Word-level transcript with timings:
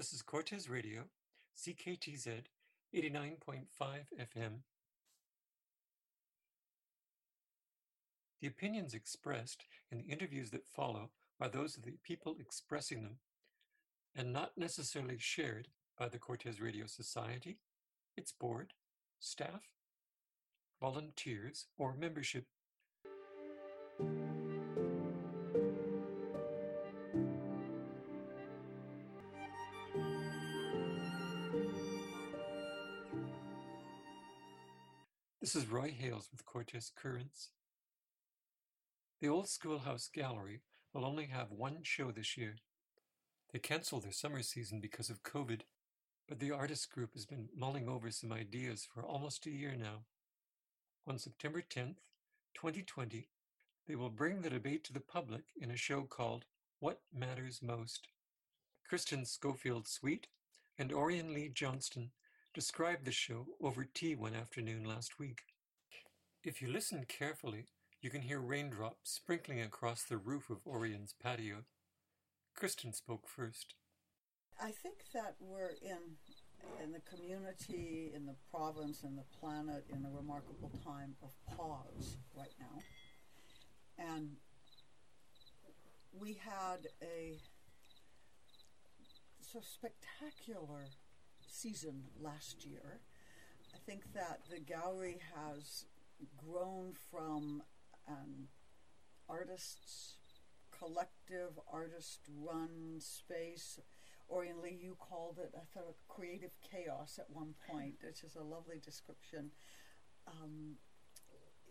This 0.00 0.14
is 0.14 0.22
Cortes 0.22 0.66
Radio, 0.70 1.02
CKTZ 1.58 2.44
89.5 2.96 3.66
FM. 4.18 4.60
The 8.40 8.48
opinions 8.48 8.94
expressed 8.94 9.66
in 9.92 9.98
the 9.98 10.04
interviews 10.04 10.52
that 10.52 10.66
follow 10.66 11.10
are 11.38 11.50
those 11.50 11.76
of 11.76 11.82
the 11.82 11.98
people 12.02 12.36
expressing 12.40 13.02
them 13.02 13.16
and 14.16 14.32
not 14.32 14.52
necessarily 14.56 15.18
shared 15.18 15.68
by 15.98 16.08
the 16.08 16.18
Cortes 16.18 16.62
Radio 16.62 16.86
Society, 16.86 17.58
its 18.16 18.32
board, 18.32 18.72
staff, 19.18 19.68
volunteers, 20.80 21.66
or 21.76 21.94
membership. 21.94 22.46
This 35.52 35.64
is 35.64 35.68
Roy 35.68 35.90
Hales 35.90 36.28
with 36.30 36.46
Cortes 36.46 36.92
Currents. 36.94 37.48
The 39.20 39.26
Old 39.26 39.48
Schoolhouse 39.48 40.08
Gallery 40.14 40.60
will 40.94 41.04
only 41.04 41.26
have 41.26 41.50
one 41.50 41.78
show 41.82 42.12
this 42.12 42.36
year. 42.36 42.54
They 43.52 43.58
canceled 43.58 44.04
their 44.04 44.12
summer 44.12 44.42
season 44.42 44.78
because 44.78 45.10
of 45.10 45.24
COVID, 45.24 45.62
but 46.28 46.38
the 46.38 46.52
artist 46.52 46.92
group 46.92 47.14
has 47.14 47.26
been 47.26 47.48
mulling 47.52 47.88
over 47.88 48.12
some 48.12 48.30
ideas 48.32 48.86
for 48.94 49.02
almost 49.02 49.44
a 49.44 49.50
year 49.50 49.74
now. 49.76 50.04
On 51.08 51.18
September 51.18 51.62
10th, 51.68 51.96
2020, 52.54 53.26
they 53.88 53.96
will 53.96 54.08
bring 54.08 54.42
the 54.42 54.50
debate 54.50 54.84
to 54.84 54.92
the 54.92 55.00
public 55.00 55.46
in 55.60 55.72
a 55.72 55.76
show 55.76 56.02
called 56.02 56.44
What 56.78 57.00
Matters 57.12 57.58
Most. 57.60 58.06
Kristen 58.88 59.24
Schofield 59.24 59.88
Sweet 59.88 60.28
and 60.78 60.92
Oriane 60.92 61.34
Lee 61.34 61.50
Johnston 61.52 62.12
described 62.54 63.04
the 63.04 63.12
show 63.12 63.46
over 63.62 63.84
tea 63.84 64.14
one 64.14 64.34
afternoon 64.34 64.84
last 64.84 65.18
week. 65.18 65.38
If 66.42 66.60
you 66.60 66.68
listen 66.68 67.04
carefully, 67.06 67.66
you 68.00 68.10
can 68.10 68.22
hear 68.22 68.40
raindrops 68.40 69.12
sprinkling 69.12 69.60
across 69.60 70.02
the 70.02 70.16
roof 70.16 70.50
of 70.50 70.66
Oriane's 70.66 71.14
patio. 71.22 71.64
Kristen 72.56 72.92
spoke 72.92 73.28
first. 73.28 73.74
I 74.60 74.72
think 74.72 74.96
that 75.14 75.36
we're 75.38 75.74
in 75.82 76.16
in 76.82 76.92
the 76.92 77.00
community, 77.00 78.12
in 78.14 78.26
the 78.26 78.36
province, 78.50 79.02
in 79.02 79.16
the 79.16 79.24
planet, 79.40 79.84
in 79.88 80.04
a 80.04 80.10
remarkable 80.14 80.70
time 80.84 81.14
of 81.22 81.30
pause 81.56 82.18
right 82.36 82.52
now. 82.58 82.82
And 83.98 84.36
we 86.12 86.34
had 86.34 86.88
a 87.02 87.38
so 89.40 89.60
spectacular 89.60 90.86
season 91.50 92.04
last 92.20 92.64
year. 92.64 93.00
I 93.74 93.78
think 93.86 94.12
that 94.14 94.40
the 94.50 94.60
gallery 94.60 95.18
has 95.34 95.84
grown 96.36 96.92
from 97.10 97.62
an 98.08 98.48
artists 99.28 100.16
collective 100.76 101.58
artist 101.70 102.20
run 102.42 102.96
space 102.98 103.78
Oriane 104.30 104.62
Lee, 104.62 104.78
you 104.80 104.96
called 104.98 105.38
it, 105.38 105.52
I 105.56 105.64
thought, 105.74 105.96
creative 106.08 106.52
chaos 106.60 107.18
at 107.18 107.28
one 107.30 107.54
point, 107.68 107.96
which 108.04 108.22
is 108.22 108.36
a 108.36 108.42
lovely 108.42 108.78
description, 108.82 109.50
um, 110.26 110.76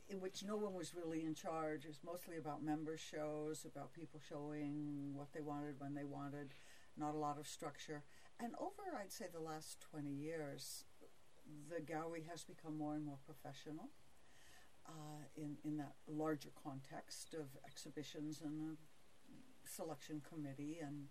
in 0.09 0.19
which 0.19 0.43
no 0.43 0.57
one 0.57 0.73
was 0.73 0.93
really 0.93 1.23
in 1.23 1.33
charge. 1.33 1.85
It 1.85 1.89
was 1.89 2.03
mostly 2.03 2.37
about 2.37 2.61
member 2.61 2.97
shows, 2.97 3.65
about 3.65 3.93
people 3.93 4.19
showing 4.27 5.13
what 5.13 5.31
they 5.33 5.41
wanted 5.41 5.79
when 5.79 5.93
they 5.93 6.03
wanted, 6.03 6.53
not 6.97 7.15
a 7.15 7.17
lot 7.17 7.39
of 7.39 7.47
structure. 7.47 8.03
And 8.41 8.53
over, 8.59 8.97
I'd 8.97 9.11
say, 9.11 9.25
the 9.31 9.41
last 9.41 9.81
20 9.91 10.09
years, 10.09 10.85
the 11.69 11.81
gallery 11.81 12.23
has 12.29 12.43
become 12.43 12.77
more 12.77 12.95
and 12.95 13.05
more 13.05 13.19
professional. 13.25 13.89
Uh, 14.87 15.21
in 15.37 15.55
in 15.63 15.77
that 15.77 15.93
larger 16.07 16.49
context 16.63 17.35
of 17.35 17.45
exhibitions 17.63 18.41
and 18.43 18.75
a 18.75 19.69
selection 19.69 20.19
committee 20.27 20.79
and 20.81 21.05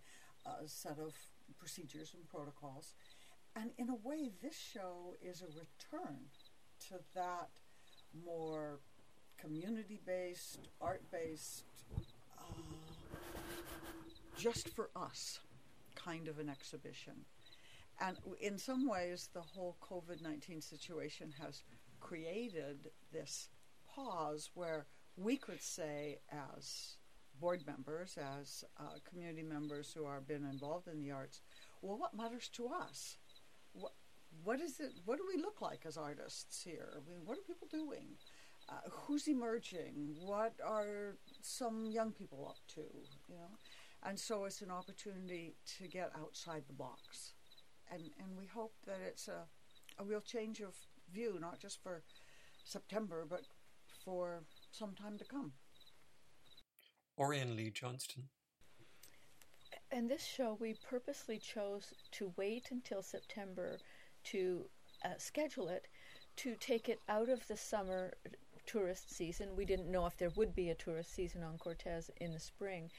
a 0.44 0.66
set 0.66 0.98
of 0.98 1.14
procedures 1.58 2.12
and 2.14 2.28
protocols, 2.28 2.94
and 3.54 3.70
in 3.78 3.88
a 3.88 3.94
way, 3.94 4.30
this 4.42 4.56
show 4.56 5.14
is 5.22 5.42
a 5.42 5.46
return 5.46 6.18
to 6.88 6.94
that 7.14 7.50
more 8.24 8.80
community-based, 9.36 10.68
art-based, 10.80 11.62
uh, 12.36 12.42
just 14.36 14.70
for 14.70 14.90
us 14.96 15.38
kind 16.02 16.28
of 16.28 16.38
an 16.38 16.48
exhibition. 16.48 17.24
And 18.00 18.16
in 18.40 18.58
some 18.58 18.88
ways, 18.88 19.28
the 19.32 19.40
whole 19.40 19.76
COVID 19.82 20.22
19 20.22 20.60
situation 20.60 21.34
has 21.42 21.62
created 22.00 22.90
this 23.12 23.48
pause 23.92 24.50
where 24.54 24.86
we 25.16 25.36
could 25.36 25.60
say, 25.60 26.18
as 26.30 26.96
board 27.40 27.64
members, 27.66 28.16
as 28.40 28.64
uh, 28.78 28.98
community 29.08 29.42
members 29.42 29.92
who 29.92 30.06
have 30.06 30.26
been 30.26 30.44
involved 30.44 30.88
in 30.88 31.00
the 31.00 31.10
arts, 31.10 31.40
well, 31.82 31.98
what 31.98 32.16
matters 32.16 32.48
to 32.48 32.68
us? 32.68 33.16
What, 33.72 33.92
what 34.44 34.60
is 34.60 34.80
it? 34.80 34.92
What 35.04 35.18
do 35.18 35.24
we 35.34 35.40
look 35.40 35.60
like 35.60 35.84
as 35.86 35.96
artists 35.96 36.62
here? 36.62 36.90
I 36.94 37.10
mean, 37.10 37.20
what 37.24 37.38
are 37.38 37.42
people 37.42 37.68
doing? 37.70 38.16
Uh, 38.68 38.74
who's 38.90 39.26
emerging? 39.28 40.14
What 40.20 40.52
are 40.64 41.16
some 41.40 41.86
young 41.86 42.12
people 42.12 42.46
up 42.48 42.58
to? 42.74 42.82
You 43.28 43.36
know, 43.36 43.58
and 44.04 44.18
so 44.18 44.44
it's 44.44 44.62
an 44.62 44.70
opportunity 44.70 45.56
to 45.78 45.88
get 45.88 46.12
outside 46.18 46.64
the 46.66 46.72
box, 46.72 47.32
and 47.90 48.02
and 48.18 48.36
we 48.36 48.46
hope 48.46 48.74
that 48.86 49.00
it's 49.06 49.28
a 49.28 49.44
a 49.98 50.04
real 50.04 50.20
change 50.20 50.60
of 50.60 50.74
view, 51.12 51.38
not 51.40 51.58
just 51.60 51.82
for 51.82 52.02
September, 52.64 53.26
but 53.28 53.42
for 54.04 54.42
some 54.70 54.94
time 54.94 55.18
to 55.18 55.24
come. 55.24 55.52
Oriane 57.18 57.56
Lee 57.56 57.70
Johnston. 57.70 58.28
In 59.90 60.06
this 60.06 60.24
show, 60.24 60.56
we 60.60 60.74
purposely 60.88 61.38
chose 61.38 61.94
to 62.12 62.32
wait 62.36 62.68
until 62.70 63.02
September 63.02 63.78
to 64.24 64.66
uh, 65.04 65.10
schedule 65.16 65.68
it 65.68 65.88
to 66.36 66.54
take 66.60 66.88
it 66.88 67.00
out 67.08 67.28
of 67.28 67.46
the 67.48 67.56
summer 67.56 68.12
tourist 68.66 69.14
season. 69.14 69.56
We 69.56 69.64
didn't 69.64 69.90
know 69.90 70.06
if 70.06 70.16
there 70.16 70.30
would 70.36 70.54
be 70.54 70.70
a 70.70 70.74
tourist 70.74 71.14
season 71.14 71.42
on 71.42 71.58
Cortes 71.58 72.10
in 72.20 72.32
the 72.32 72.38
spring, 72.38 72.90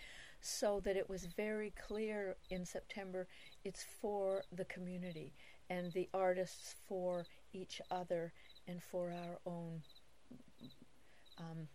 so 0.42 0.80
that 0.84 0.96
it 0.96 1.10
was 1.10 1.26
very 1.26 1.74
clear 1.88 2.36
in 2.50 2.66
September 2.66 3.28
it's 3.64 3.86
for 4.02 4.44
the 4.52 4.66
community 4.66 5.34
and 5.70 5.92
the 5.94 6.10
artists 6.14 6.76
for 6.88 7.26
each 7.54 7.82
other 7.92 8.32
and 8.68 8.82
for 8.82 9.12
our 9.12 9.40
own 9.46 9.82
um, 11.40 11.68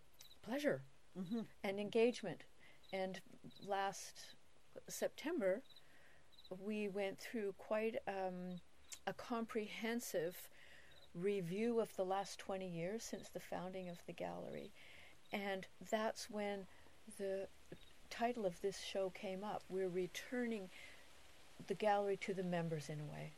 pleasure 0.43 0.83
mm-hmm. 1.19 1.41
and 1.63 1.79
engagement. 1.79 2.43
And 2.93 3.21
last 3.67 4.35
September, 4.89 5.63
we 6.65 6.89
went 6.89 7.19
through 7.19 7.55
quite 7.59 7.97
um, 8.07 8.61
a 9.07 9.13
comprehensive 9.13 10.37
review 11.15 11.81
of 11.81 11.95
the 11.97 12.05
last 12.05 12.39
20 12.39 12.69
years 12.69 13.03
since 13.05 13.29
the 13.29 13.41
founding 13.41 13.89
of 13.89 13.99
the 14.07 14.13
gallery. 14.13 14.73
And 15.33 15.67
that's 15.91 16.29
when 16.29 16.67
the 17.19 17.47
title 18.19 18.47
of 18.47 18.61
this 18.61 18.81
show 18.81 19.11
came 19.11 19.43
up. 19.43 19.63
We're 19.69 19.89
returning 19.89 20.71
the 21.67 21.75
gallery 21.75 22.17
to 22.19 22.35
the 22.35 22.43
members 22.43 22.89
in 22.89 23.01
a 23.01 23.05
way. 23.05 23.33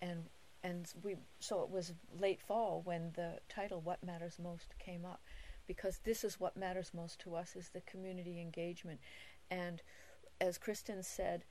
And 0.00 0.24
and 0.62 0.92
we 1.02 1.16
so 1.38 1.62
it 1.62 1.70
was 1.70 1.92
late 2.18 2.40
fall 2.40 2.82
when 2.84 3.12
the 3.14 3.34
title 3.48 3.80
what 3.80 4.04
matters 4.04 4.38
most 4.42 4.74
came 4.78 5.04
up 5.04 5.20
because 5.66 6.00
this 6.04 6.24
is 6.24 6.40
what 6.40 6.56
matters 6.56 6.90
most 6.94 7.18
to 7.20 7.34
us 7.34 7.54
is 7.54 7.68
the 7.68 7.80
community 7.82 8.40
engagement 8.40 8.98
and 9.50 9.82
as 10.40 10.58
kristen 10.58 11.02
said 11.02 11.44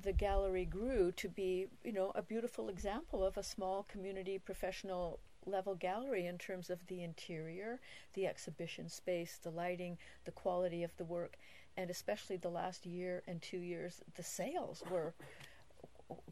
the 0.00 0.12
gallery 0.12 0.64
grew 0.64 1.10
to 1.12 1.28
be 1.28 1.66
you 1.82 1.92
know 1.92 2.12
a 2.14 2.22
beautiful 2.22 2.68
example 2.68 3.24
of 3.24 3.36
a 3.36 3.42
small 3.42 3.84
community 3.88 4.38
professional 4.38 5.18
level 5.44 5.74
gallery 5.74 6.26
in 6.26 6.38
terms 6.38 6.70
of 6.70 6.86
the 6.86 7.02
interior 7.02 7.80
the 8.14 8.26
exhibition 8.26 8.88
space 8.88 9.38
the 9.42 9.50
lighting 9.50 9.98
the 10.24 10.30
quality 10.32 10.82
of 10.82 10.96
the 10.98 11.04
work 11.04 11.36
and 11.76 11.90
especially 11.90 12.36
the 12.36 12.48
last 12.48 12.86
year 12.86 13.22
and 13.26 13.42
two 13.42 13.58
years 13.58 14.00
the 14.14 14.22
sales 14.22 14.82
were 14.90 15.14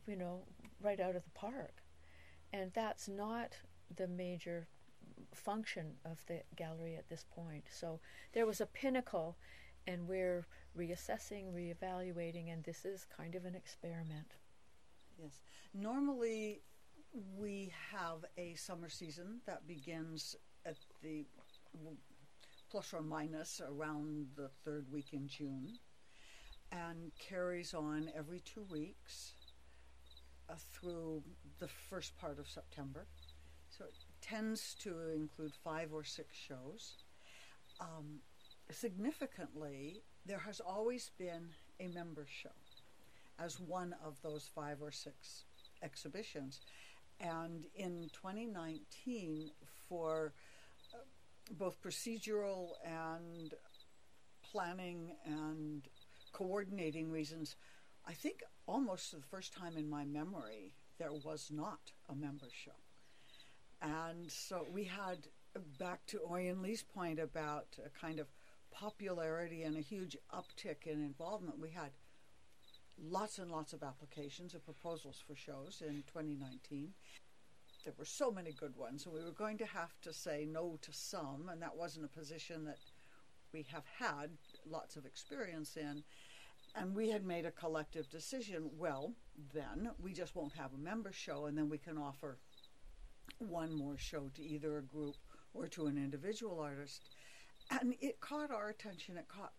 you 0.07 0.17
know 0.17 0.43
right 0.81 1.01
out 1.01 1.17
of 1.17 1.25
the 1.25 1.31
park 1.31 1.83
and 2.53 2.73
that's 2.73 3.09
not 3.09 3.57
the 3.97 4.07
major 4.07 4.69
function 5.35 5.95
of 6.05 6.25
the 6.27 6.43
gallery 6.57 6.97
at 6.97 7.09
this 7.09 7.25
point. 7.35 7.65
So 7.71 8.01
there 8.33 8.47
was 8.47 8.61
a 8.61 8.67
pinnacle, 8.67 9.37
and 9.87 10.07
we're 10.07 10.47
reassessing, 10.79 11.53
reevaluating, 11.53 12.53
and 12.53 12.63
this 12.65 12.85
is 12.85 13.07
kind 13.17 13.35
of 13.35 13.45
an 13.45 13.55
experiment. 13.55 14.37
Yes. 15.21 15.41
Normally, 15.73 16.63
we 17.37 17.73
have 17.93 18.25
a 18.37 18.55
summer 18.55 18.89
season 18.89 19.41
that 19.47 19.67
begins 19.67 20.37
at 20.67 20.77
the 21.03 21.25
plus 22.75 22.93
or 22.93 23.03
minus 23.03 23.61
around 23.61 24.27
the 24.35 24.51
third 24.65 24.85
week 24.91 25.13
in 25.13 25.29
June 25.29 25.79
and 26.73 27.13
carries 27.21 27.73
on 27.73 28.11
every 28.17 28.41
two 28.41 28.67
weeks 28.69 29.35
uh, 30.51 30.55
through 30.73 31.23
the 31.61 31.69
first 31.69 32.19
part 32.19 32.37
of 32.37 32.49
September. 32.49 33.07
So 33.69 33.85
it 33.85 33.95
tends 34.21 34.75
to 34.81 34.93
include 35.15 35.53
five 35.63 35.93
or 35.93 36.03
six 36.03 36.37
shows. 36.37 36.97
Um, 37.81 38.19
significantly, 38.73 40.03
there 40.27 40.41
has 40.41 40.59
always 40.59 41.13
been 41.17 41.51
a 41.79 41.87
member 41.87 42.27
show 42.29 42.57
as 43.39 43.61
one 43.61 43.95
of 44.05 44.21
those 44.21 44.51
five 44.53 44.83
or 44.83 44.91
six 44.91 45.45
exhibitions. 45.81 46.61
And 47.21 47.67
in 47.77 48.11
2019, 48.13 49.53
for 49.89 50.33
both 51.51 51.83
procedural 51.83 52.71
and 52.85 53.55
planning 54.43 55.13
and 55.25 55.83
coordinating 56.33 57.11
reasons, 57.11 57.57
I 58.07 58.13
think 58.13 58.43
almost 58.67 59.11
for 59.11 59.17
the 59.17 59.23
first 59.23 59.53
time 59.53 59.77
in 59.77 59.89
my 59.89 60.05
memory, 60.05 60.75
there 60.99 61.13
was 61.13 61.51
not 61.51 61.93
a 62.09 62.15
membership. 62.15 62.75
And 63.83 64.31
so 64.31 64.67
we 64.73 64.85
had, 64.85 65.29
back 65.79 66.07
to 66.07 66.19
Oriane 66.19 66.63
Lee's 66.63 66.83
point 66.83 67.19
about 67.19 67.67
a 67.85 67.91
kind 67.91 68.19
of 68.19 68.29
popularity 68.71 69.63
and 69.63 69.77
a 69.77 69.81
huge 69.81 70.17
uptick 70.33 70.87
in 70.87 71.01
involvement, 71.01 71.59
we 71.59 71.71
had 71.71 71.91
lots 73.03 73.39
and 73.39 73.51
lots 73.51 73.73
of 73.73 73.83
applications 73.83 74.55
of 74.55 74.65
proposals 74.65 75.23
for 75.27 75.35
shows 75.35 75.83
in 75.87 76.03
2019. 76.13 76.93
There 77.85 77.95
were 77.99 78.05
so 78.05 78.31
many 78.31 78.53
good 78.53 78.77
ones, 78.77 79.05
and 79.05 79.15
we 79.15 79.23
were 79.23 79.31
going 79.31 79.59
to 79.59 79.67
have 79.67 80.01
to 80.03 80.13
say 80.13 80.47
no 80.51 80.79
to 80.81 80.93
some, 80.93 81.51
and 81.51 81.61
that 81.61 81.77
wasn't 81.77 82.07
a 82.07 82.19
position 82.19 82.65
that 82.65 82.79
we 83.53 83.67
have 83.71 83.85
had 83.99 84.31
lots 84.67 84.97
of 84.97 85.05
experience 85.05 85.77
in. 85.77 86.03
And 86.75 86.95
we 86.95 87.11
had 87.11 87.25
made 87.25 87.47
a 87.47 87.53
collective 87.53 88.09
decision 88.11 88.71
well, 88.77 89.13
then 89.53 89.91
we 90.03 90.13
just 90.13 90.35
won't 90.35 90.55
have 90.55 90.73
a 90.73 90.79
member 90.79 91.13
show, 91.13 91.47
and 91.47 91.57
then 91.57 91.69
we 91.69 91.79
can 91.79 91.99
offer 91.99 92.39
one 93.39 93.73
more 93.77 93.97
show 93.97 94.31
to 94.35 94.43
either 94.43 94.79
a 94.79 94.83
group 94.83 95.17
or 95.53 95.69
to 95.69 95.87
an 95.87 95.97
individual 95.97 96.59
artist. 96.61 97.11
And 97.71 97.95
it 98.01 98.21
caught 98.21 98.51
our 98.51 98.71
attention, 98.71 99.17
it 99.17 99.29
caught 99.29 99.53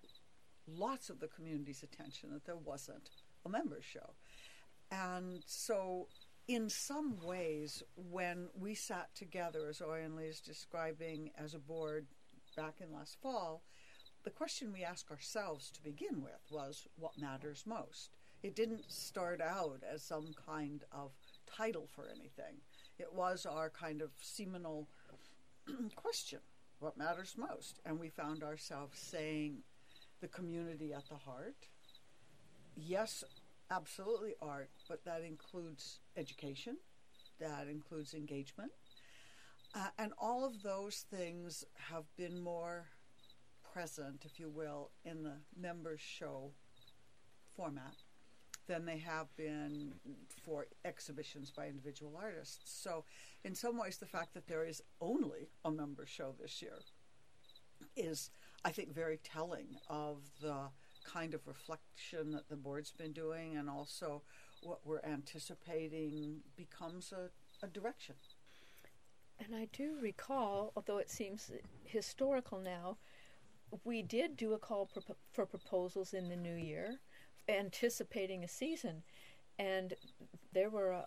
lots 0.68 1.10
of 1.10 1.19
the 1.19 1.28
community's 1.28 1.83
attention 1.83 2.31
that 2.33 2.45
there 2.45 2.57
wasn't 2.57 3.10
a 3.45 3.50
member 3.50 3.81
show. 3.81 4.16
And 4.92 5.42
so, 5.45 6.07
in 6.47 6.69
some 6.69 7.18
ways, 7.24 7.83
when 7.95 8.50
we 8.59 8.75
sat 8.75 9.13
together, 9.15 9.68
as 9.69 9.81
Oriane 9.81 10.15
Lee 10.15 10.25
is 10.25 10.39
describing 10.39 11.31
as 11.38 11.53
a 11.53 11.59
board 11.59 12.06
back 12.56 12.75
in 12.81 12.94
last 12.94 13.18
fall, 13.21 13.63
the 14.24 14.30
question 14.30 14.71
we 14.71 14.83
asked 14.83 15.12
ourselves 15.12 15.71
to 15.71 15.83
begin 15.83 16.21
with 16.21 16.42
was 16.51 16.88
what 16.97 17.18
matters 17.19 17.63
most. 17.65 18.12
It 18.44 18.56
didn't 18.56 18.92
start 18.92 19.42
out 19.42 19.81
as 19.92 20.03
some 20.03 20.33
kind 20.45 20.83
of 20.92 21.12
title 21.47 21.88
for 21.95 22.07
anything. 22.07 22.62
It 22.97 23.13
was 23.13 23.45
our 23.45 23.69
kind 23.69 24.01
of 24.01 24.12
seminal 24.21 24.88
question 25.95 26.39
what 26.80 26.97
matters 26.97 27.36
most? 27.38 27.80
And 27.86 28.00
we 28.00 28.09
found 28.09 28.44
ourselves 28.44 29.00
saying 29.00 29.59
the 30.21 30.27
community 30.27 30.94
at 30.94 31.07
the 31.09 31.15
heart. 31.15 31.56
Yes, 32.75 33.24
absolutely 33.72 34.36
art, 34.42 34.70
but 34.88 35.04
that 35.06 35.22
includes 35.24 36.00
education, 36.18 36.78
that 37.40 37.68
includes 37.68 38.14
engagement. 38.14 38.72
Uh, 39.74 39.88
and 39.98 40.14
all 40.20 40.46
of 40.46 40.62
those 40.64 41.06
things 41.10 41.66
have 41.90 42.06
been 42.16 42.40
more 42.40 42.86
present, 43.74 44.24
if 44.26 44.40
you 44.40 44.50
will, 44.50 44.92
in 45.04 45.24
the 45.24 45.36
members 45.60 46.00
show 46.00 46.52
format 47.56 47.96
than 48.68 48.86
they 48.86 48.98
have 48.98 49.28
been 49.36 49.94
for 50.44 50.66
exhibitions 50.86 51.52
by 51.52 51.68
individual 51.68 52.18
artists. 52.20 52.72
So, 52.82 53.04
in 53.44 53.54
some 53.54 53.78
ways, 53.78 53.98
the 53.98 54.06
fact 54.06 54.34
that 54.34 54.48
there 54.48 54.66
is 54.66 54.82
only 55.02 55.50
a 55.64 55.72
member 55.72 56.06
show 56.06 56.34
this 56.40 56.62
year 56.62 56.80
is, 57.96 58.32
I 58.64 58.72
think, 58.72 58.94
very 58.94 59.18
telling 59.18 59.78
of 59.90 60.24
the 60.42 60.70
kind 61.06 61.34
of 61.34 61.48
reflection 61.48 62.31
that 62.31 62.50
the 62.50 62.56
board's 62.56 62.92
been 62.92 63.13
doing 63.13 63.57
and 63.57 63.69
also 63.69 64.22
what 64.62 64.80
we're 64.86 65.04
anticipating 65.04 66.42
becomes 66.56 67.13
a, 67.13 67.30
a 67.66 67.69
direction. 67.69 68.16
And 69.40 69.56
I 69.56 69.68
do 69.74 69.98
recall, 70.02 70.72
although 70.75 70.98
it 70.98 71.10
seems 71.10 71.52
historical 71.84 72.60
now, 72.60 72.98
we 73.84 74.02
did 74.02 74.38
do 74.38 74.54
a 74.54 74.57
call 74.57 74.90
for 75.31 75.46
proposals 75.46 76.13
in 76.13 76.30
the 76.30 76.36
new 76.36 76.56
year, 76.56 77.00
anticipating 77.50 78.44
a 78.44 78.48
season, 78.48 79.04
and 79.60 79.94
there 80.54 80.69
were 80.69 80.92
a, 80.92 81.06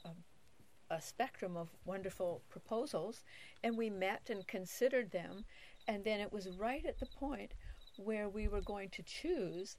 a, 0.90 1.00
spectrum 1.00 1.56
of 1.56 1.70
wonderful 1.84 2.42
proposals, 2.48 3.24
and 3.62 3.76
we 3.76 3.88
met 3.88 4.28
and 4.30 4.46
considered 4.46 5.10
them, 5.10 5.44
and 5.86 6.04
then 6.04 6.20
it 6.20 6.32
was 6.32 6.48
right 6.50 6.84
at 6.84 6.98
the 6.98 7.06
point 7.06 7.54
where 7.98 8.28
we 8.28 8.48
were 8.48 8.60
going 8.60 8.88
to 8.88 9.02
choose 9.02 9.76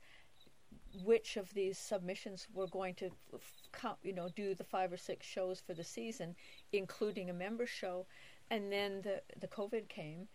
which 1.03 1.37
of 1.37 1.53
these 1.53 1.77
submissions 1.77 2.47
were 2.53 2.67
going 2.67 2.93
to 2.93 3.09
you 4.03 4.13
know 4.13 4.29
do 4.35 4.53
the 4.53 4.63
five 4.63 4.91
or 4.91 4.97
six 4.97 5.25
shows 5.25 5.59
for 5.59 5.73
the 5.73 5.83
season 5.83 6.35
including 6.71 7.29
a 7.29 7.33
member 7.33 7.65
show 7.65 8.05
and 8.51 8.71
then 8.71 9.01
the 9.01 9.21
the 9.39 9.47
covid 9.47 9.87
came 9.87 10.27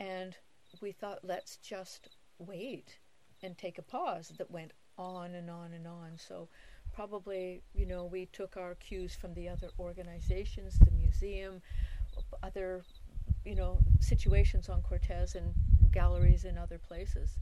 and 0.00 0.36
we 0.80 0.92
thought, 0.92 1.20
let's 1.22 1.56
just 1.58 2.08
wait 2.38 2.98
and 3.42 3.56
take 3.56 3.78
a 3.78 3.82
pause 3.82 4.32
that 4.38 4.50
went 4.50 4.72
on 4.96 5.34
and 5.34 5.50
on 5.50 5.72
and 5.72 5.86
on. 5.86 6.12
So, 6.16 6.48
probably, 6.92 7.62
you 7.74 7.86
know, 7.86 8.04
we 8.04 8.26
took 8.26 8.56
our 8.56 8.74
cues 8.74 9.14
from 9.14 9.34
the 9.34 9.48
other 9.48 9.70
organizations, 9.78 10.78
the 10.78 10.90
museum, 10.90 11.62
other, 12.42 12.82
you 13.44 13.54
know, 13.54 13.78
situations 14.00 14.68
on 14.68 14.82
Cortes 14.82 15.34
and 15.34 15.54
galleries 16.00 16.44
in 16.44 16.56
other 16.58 16.78
places. 16.78 17.38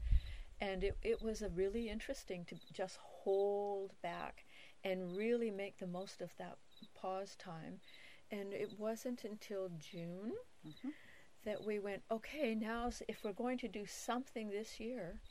And 0.59 0.83
it, 0.83 0.97
it 1.03 1.21
was 1.21 1.41
a 1.41 1.49
really 1.49 1.89
interesting 1.89 2.45
to 2.45 2.55
just 2.73 2.97
hold 3.01 3.91
back 4.01 4.45
and 4.83 5.15
really 5.15 5.51
make 5.51 5.77
the 5.77 5.87
most 5.87 6.21
of 6.21 6.31
that 6.37 6.57
pause 6.95 7.35
time. 7.35 7.79
And 8.31 8.53
it 8.53 8.71
wasn't 8.77 9.23
until 9.23 9.69
June. 9.77 10.33
Mm-hmm 10.67 10.89
that 11.47 11.65
we 11.65 11.79
went, 11.79 12.01
okay, 12.11 12.53
now 12.53 12.91
if 13.07 13.23
we're 13.23 13.31
going 13.31 13.57
to 13.57 13.69
do 13.69 13.85
something 13.85 14.49
this 14.49 14.81
year, 14.81 15.21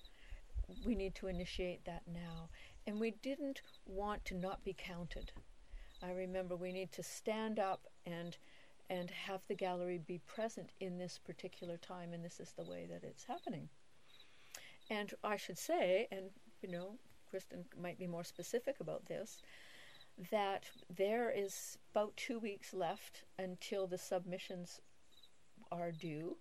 we 0.86 0.94
need 0.94 1.14
to 1.14 1.26
initiate 1.26 1.84
that 1.84 2.02
now. 2.10 2.48
And 2.86 2.98
we 2.98 3.10
didn't 3.22 3.60
want 3.84 4.24
to 4.26 4.34
not 4.34 4.64
be 4.64 4.74
counted. 4.76 5.32
I 6.02 6.12
remember 6.12 6.56
we 6.56 6.72
need 6.72 6.90
to 6.92 7.02
stand 7.02 7.58
up 7.58 7.86
and 8.06 8.36
and 8.88 9.10
have 9.10 9.40
the 9.48 9.54
gallery 9.54 9.98
be 9.98 10.20
present 10.26 10.70
in 10.80 10.98
this 10.98 11.18
particular 11.18 11.76
time, 11.76 12.12
and 12.12 12.24
this 12.24 12.40
is 12.40 12.52
the 12.52 12.64
way 12.64 12.86
that 12.90 13.02
it's 13.02 13.24
happening. 13.24 13.68
And 14.90 15.12
I 15.24 15.36
should 15.36 15.58
say, 15.58 16.06
and 16.12 16.30
you 16.62 16.70
know, 16.70 16.98
Kristen 17.28 17.64
might 17.80 17.98
be 17.98 18.06
more 18.06 18.24
specific 18.24 18.76
about 18.80 19.06
this, 19.06 19.42
that 20.30 20.64
there 20.94 21.30
is 21.30 21.78
about 21.92 22.16
two 22.16 22.38
weeks 22.38 22.72
left 22.72 23.24
until 23.38 23.86
the 23.86 23.98
submissions 23.98 24.80
are 25.72 25.90
due, 25.90 26.36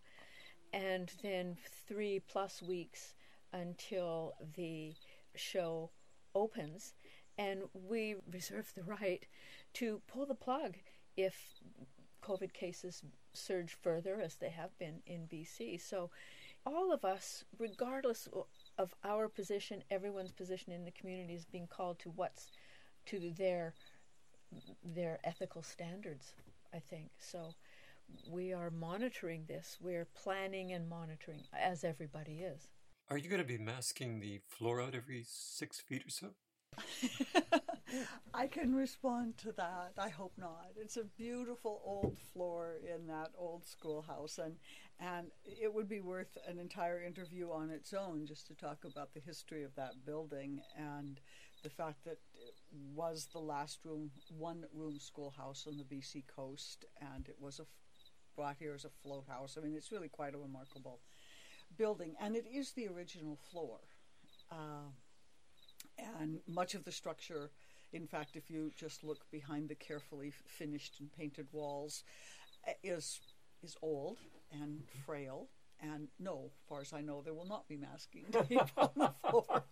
and 0.71 1.11
then 1.23 1.57
three 1.87 2.21
plus 2.27 2.61
weeks 2.61 3.15
until 3.51 4.33
the 4.55 4.93
show 5.35 5.89
opens. 6.33 6.93
And 7.37 7.63
we 7.73 8.15
reserve 8.31 8.71
the 8.75 8.83
right 8.83 9.25
to 9.73 10.01
pull 10.07 10.25
the 10.25 10.35
plug 10.35 10.75
if 11.17 11.35
COVID 12.25 12.53
cases 12.53 13.03
surge 13.33 13.73
further, 13.73 14.21
as 14.21 14.35
they 14.35 14.49
have 14.49 14.77
been 14.77 15.01
in 15.05 15.27
BC. 15.27 15.81
So, 15.81 16.09
all 16.65 16.91
of 16.91 17.05
us, 17.05 17.43
regardless 17.59 18.27
of 18.77 18.95
our 19.03 19.27
position, 19.27 19.83
everyone's 19.91 20.31
position 20.31 20.73
in 20.73 20.83
the 20.83 20.91
community 20.91 21.35
is 21.35 21.45
being 21.45 21.67
called 21.67 21.99
to 21.99 22.09
what's 22.09 22.51
to 23.07 23.31
their 23.37 23.73
their 24.83 25.19
ethical 25.23 25.61
standards. 25.61 26.33
I 26.73 26.79
think 26.79 27.09
so 27.19 27.53
we 28.29 28.53
are 28.53 28.69
monitoring 28.69 29.45
this. 29.47 29.77
We're 29.81 30.07
planning 30.15 30.71
and 30.71 30.89
monitoring, 30.89 31.41
as 31.53 31.83
everybody 31.83 32.39
is. 32.39 32.69
Are 33.09 33.17
you 33.17 33.29
going 33.29 33.41
to 33.41 33.47
be 33.47 33.57
masking 33.57 34.19
the 34.19 34.39
floor 34.47 34.81
out 34.81 34.95
every 34.95 35.23
six 35.27 35.79
feet 35.79 36.03
or 36.05 36.09
so? 36.09 36.29
I 38.33 38.47
can 38.47 38.75
respond 38.75 39.37
to 39.39 39.51
that. 39.53 39.93
I 39.97 40.09
hope 40.09 40.33
not. 40.37 40.71
It's 40.75 40.97
a 40.97 41.03
beautiful 41.03 41.81
old 41.85 42.17
floor 42.33 42.77
in 42.83 43.07
that 43.07 43.31
old 43.37 43.65
schoolhouse, 43.65 44.37
and 44.37 44.55
and 44.99 45.27
it 45.45 45.73
would 45.73 45.89
be 45.89 46.01
worth 46.01 46.37
an 46.47 46.57
entire 46.57 47.01
interview 47.01 47.51
on 47.51 47.69
its 47.69 47.93
own 47.93 48.25
just 48.25 48.47
to 48.47 48.55
talk 48.55 48.85
about 48.85 49.13
the 49.13 49.19
history 49.19 49.63
of 49.63 49.75
that 49.75 50.05
building 50.05 50.61
and 50.77 51.19
the 51.63 51.69
fact 51.69 52.03
that 52.05 52.19
it 52.33 52.55
was 52.93 53.27
the 53.33 53.39
last 53.39 53.79
room, 53.83 54.11
one 54.29 54.65
room 54.73 54.99
schoolhouse 54.99 55.65
on 55.67 55.77
the 55.77 55.83
BC 55.83 56.23
coast, 56.27 56.85
and 57.01 57.27
it 57.27 57.35
was 57.39 57.59
a 57.59 57.65
brought 58.35 58.57
here 58.59 58.73
as 58.73 58.85
a 58.85 58.89
float 58.89 59.25
house. 59.27 59.57
I 59.57 59.63
mean, 59.63 59.75
it's 59.75 59.91
really 59.91 60.09
quite 60.09 60.35
a 60.35 60.37
remarkable 60.37 60.99
building, 61.77 62.15
and 62.19 62.35
it 62.35 62.45
is 62.51 62.71
the 62.71 62.87
original 62.87 63.37
floor. 63.51 63.79
Uh, 64.51 64.91
and 65.97 66.39
much 66.47 66.75
of 66.75 66.83
the 66.83 66.91
structure 66.91 67.51
In 67.93 68.07
fact, 68.07 68.35
if 68.35 68.49
you 68.49 68.71
just 68.75 69.03
look 69.03 69.29
behind 69.31 69.69
the 69.69 69.75
carefully 69.75 70.31
finished 70.31 70.99
and 70.99 71.11
painted 71.11 71.47
walls, 71.53 72.03
uh, 72.67 72.73
is 72.83 73.21
is 73.63 73.77
old 73.81 74.17
and 74.51 74.83
frail. 75.05 75.47
And 75.81 76.07
no, 76.19 76.51
far 76.67 76.81
as 76.81 76.93
I 76.93 77.01
know, 77.01 77.21
there 77.21 77.33
will 77.33 77.47
not 77.47 77.67
be 77.67 77.77
masking 77.77 78.25
tape 78.31 78.71
on 78.77 78.89
the 78.95 79.13
floor. 79.29 79.63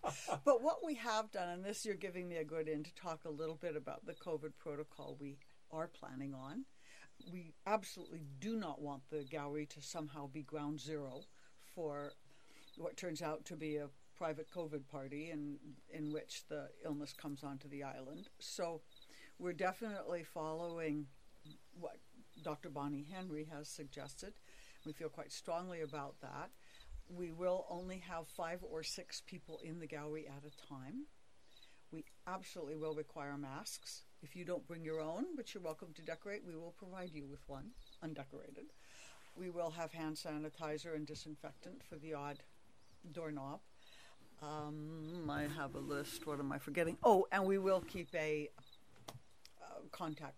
But 0.44 0.62
what 0.62 0.84
we 0.84 0.94
have 0.96 1.30
done, 1.32 1.48
and 1.48 1.64
this 1.64 1.84
you're 1.84 1.94
giving 1.94 2.28
me 2.28 2.36
a 2.36 2.44
good 2.44 2.68
in 2.68 2.84
to 2.84 2.94
talk 2.94 3.24
a 3.24 3.30
little 3.30 3.56
bit 3.56 3.76
about 3.76 4.06
the 4.06 4.14
COVID 4.14 4.52
protocol 4.58 5.16
we 5.20 5.38
are 5.70 5.88
planning 5.88 6.34
on. 6.34 6.64
We 7.32 7.54
absolutely 7.66 8.22
do 8.40 8.56
not 8.56 8.80
want 8.82 9.02
the 9.10 9.24
gallery 9.24 9.66
to 9.66 9.80
somehow 9.82 10.28
be 10.28 10.42
ground 10.42 10.80
zero 10.80 11.22
for 11.74 12.12
what 12.76 12.96
turns 12.96 13.22
out 13.22 13.44
to 13.46 13.56
be 13.56 13.76
a 13.76 13.88
private 14.16 14.46
COVID 14.54 14.86
party 14.90 15.30
in, 15.30 15.56
in 15.92 16.12
which 16.12 16.44
the 16.48 16.68
illness 16.84 17.12
comes 17.12 17.42
onto 17.42 17.68
the 17.68 17.82
island. 17.82 18.28
So 18.38 18.80
we're 19.38 19.52
definitely 19.52 20.22
following 20.22 21.06
what 21.78 21.96
Dr. 22.42 22.70
Bonnie 22.70 23.06
Henry 23.12 23.48
has 23.52 23.68
suggested. 23.68 24.34
We 24.84 24.92
feel 24.92 25.08
quite 25.08 25.32
strongly 25.32 25.80
about 25.82 26.16
that. 26.20 26.50
We 27.08 27.32
will 27.32 27.66
only 27.68 28.02
have 28.08 28.26
five 28.26 28.60
or 28.62 28.82
six 28.82 29.22
people 29.26 29.60
in 29.62 29.78
the 29.78 29.86
gallery 29.86 30.26
at 30.26 30.44
a 30.44 30.68
time. 30.68 31.06
We 31.90 32.04
absolutely 32.26 32.76
will 32.76 32.94
require 32.94 33.36
masks. 33.36 34.02
If 34.22 34.34
you 34.34 34.44
don't 34.44 34.66
bring 34.66 34.84
your 34.84 35.00
own, 35.00 35.36
but 35.36 35.52
you're 35.52 35.62
welcome 35.62 35.92
to 35.94 36.02
decorate, 36.02 36.42
we 36.46 36.56
will 36.56 36.74
provide 36.78 37.10
you 37.12 37.26
with 37.26 37.40
one, 37.46 37.70
undecorated. 38.02 38.72
We 39.36 39.50
will 39.50 39.70
have 39.70 39.92
hand 39.92 40.16
sanitizer 40.16 40.94
and 40.94 41.06
disinfectant 41.06 41.82
for 41.88 41.96
the 41.96 42.14
odd 42.14 42.38
doorknob. 43.12 43.60
Um, 44.44 45.30
I 45.30 45.46
have 45.56 45.74
a 45.74 45.80
list. 45.80 46.26
What 46.26 46.38
am 46.38 46.52
I 46.52 46.58
forgetting? 46.58 46.98
Oh, 47.02 47.26
and 47.32 47.44
we 47.44 47.58
will 47.58 47.80
keep 47.80 48.08
a 48.14 48.50
uh, 49.08 49.80
contact 49.90 50.36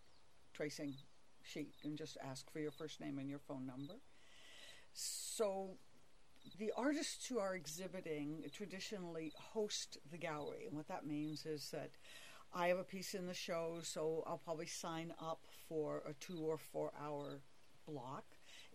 tracing 0.53 0.95
sheet 1.43 1.75
and 1.83 1.97
just 1.97 2.17
ask 2.23 2.51
for 2.51 2.61
your 2.61 2.71
first 2.71 3.01
name 3.01 3.19
and 3.19 3.29
your 3.29 3.39
phone 3.39 3.67
number. 3.67 3.95
So, 4.93 5.71
the 6.59 6.73
artists 6.77 7.27
who 7.27 7.39
are 7.39 7.55
exhibiting 7.55 8.45
traditionally 8.53 9.33
host 9.37 9.99
the 10.11 10.19
gallery, 10.19 10.67
and 10.67 10.77
what 10.77 10.89
that 10.89 11.07
means 11.07 11.45
is 11.45 11.71
that 11.71 11.91
I 12.55 12.69
have 12.69 12.79
a 12.79 12.85
piece 12.85 13.15
in 13.15 13.27
the 13.27 13.35
show, 13.35 13.79
so 13.83 14.23
I'll 14.27 14.39
probably 14.39 14.67
sign 14.67 15.13
up 15.21 15.41
for 15.69 16.03
a 16.09 16.13
two 16.15 16.39
or 16.39 16.57
four 16.57 16.93
hour 17.03 17.41
block 17.87 18.25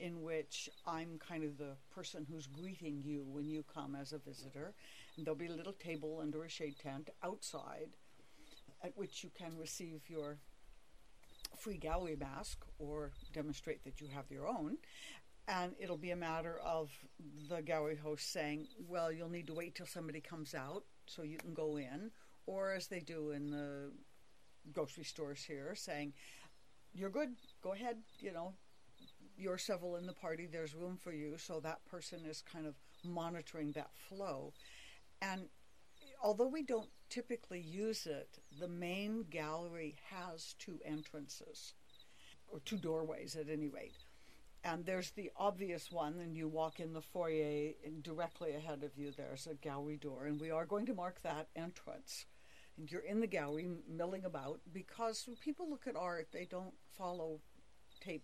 in 0.01 0.23
which 0.23 0.67
I'm 0.87 1.19
kind 1.19 1.43
of 1.43 1.57
the 1.57 1.75
person 1.93 2.25
who's 2.29 2.47
greeting 2.47 3.01
you 3.05 3.23
when 3.27 3.47
you 3.47 3.63
come 3.63 3.95
as 3.95 4.11
a 4.11 4.17
visitor. 4.17 4.73
And 5.15 5.25
there'll 5.25 5.37
be 5.37 5.45
a 5.45 5.53
little 5.53 5.73
table 5.73 6.19
under 6.21 6.43
a 6.43 6.49
shade 6.49 6.75
tent 6.81 7.09
outside 7.23 7.89
at 8.83 8.97
which 8.97 9.23
you 9.23 9.29
can 9.37 9.57
receive 9.57 10.01
your 10.07 10.39
free 11.57 11.77
gallery 11.77 12.17
mask 12.19 12.65
or 12.79 13.11
demonstrate 13.31 13.83
that 13.83 14.01
you 14.01 14.07
have 14.07 14.25
your 14.31 14.47
own. 14.47 14.77
And 15.47 15.73
it'll 15.79 15.97
be 15.97 16.11
a 16.11 16.15
matter 16.15 16.59
of 16.65 16.89
the 17.49 17.61
gallery 17.61 17.95
host 17.95 18.31
saying, 18.31 18.67
well, 18.87 19.11
you'll 19.11 19.29
need 19.29 19.47
to 19.47 19.53
wait 19.53 19.75
till 19.75 19.85
somebody 19.85 20.19
comes 20.19 20.55
out 20.55 20.83
so 21.05 21.21
you 21.21 21.37
can 21.37 21.53
go 21.53 21.77
in. 21.77 22.11
Or 22.47 22.71
as 22.71 22.87
they 22.87 22.99
do 22.99 23.31
in 23.31 23.51
the 23.51 23.91
grocery 24.71 25.03
stores 25.03 25.43
here, 25.43 25.75
saying, 25.75 26.13
you're 26.93 27.09
good, 27.09 27.29
go 27.61 27.73
ahead, 27.73 27.97
you 28.19 28.31
know, 28.31 28.53
you're 29.41 29.57
several 29.57 29.95
in 29.95 30.05
the 30.05 30.13
party, 30.13 30.45
there's 30.45 30.75
room 30.75 30.97
for 30.97 31.11
you. 31.11 31.37
So 31.37 31.59
that 31.59 31.83
person 31.85 32.19
is 32.25 32.43
kind 32.51 32.67
of 32.67 32.75
monitoring 33.03 33.71
that 33.73 33.89
flow. 34.07 34.53
And 35.21 35.49
although 36.23 36.47
we 36.47 36.63
don't 36.63 36.89
typically 37.09 37.59
use 37.59 38.05
it, 38.05 38.39
the 38.59 38.67
main 38.67 39.25
gallery 39.29 39.95
has 40.11 40.55
two 40.59 40.79
entrances, 40.85 41.73
or 42.47 42.59
two 42.59 42.77
doorways 42.77 43.35
at 43.35 43.49
any 43.49 43.67
rate. 43.67 43.95
And 44.63 44.85
there's 44.85 45.11
the 45.11 45.31
obvious 45.35 45.91
one, 45.91 46.19
and 46.19 46.37
you 46.37 46.47
walk 46.47 46.79
in 46.79 46.93
the 46.93 47.01
foyer, 47.01 47.71
and 47.83 48.03
directly 48.03 48.53
ahead 48.53 48.83
of 48.83 48.95
you, 48.95 49.11
there's 49.11 49.47
a 49.47 49.55
gallery 49.55 49.97
door. 49.97 50.25
And 50.25 50.39
we 50.39 50.51
are 50.51 50.67
going 50.67 50.85
to 50.85 50.93
mark 50.93 51.23
that 51.23 51.47
entrance. 51.55 52.25
And 52.77 52.91
you're 52.91 53.01
in 53.01 53.19
the 53.19 53.27
gallery 53.27 53.69
milling 53.89 54.23
about 54.23 54.59
because 54.71 55.23
when 55.27 55.35
people 55.37 55.69
look 55.69 55.87
at 55.87 55.95
art, 55.95 56.27
they 56.31 56.45
don't 56.45 56.73
follow 56.97 57.39
tape 57.99 58.23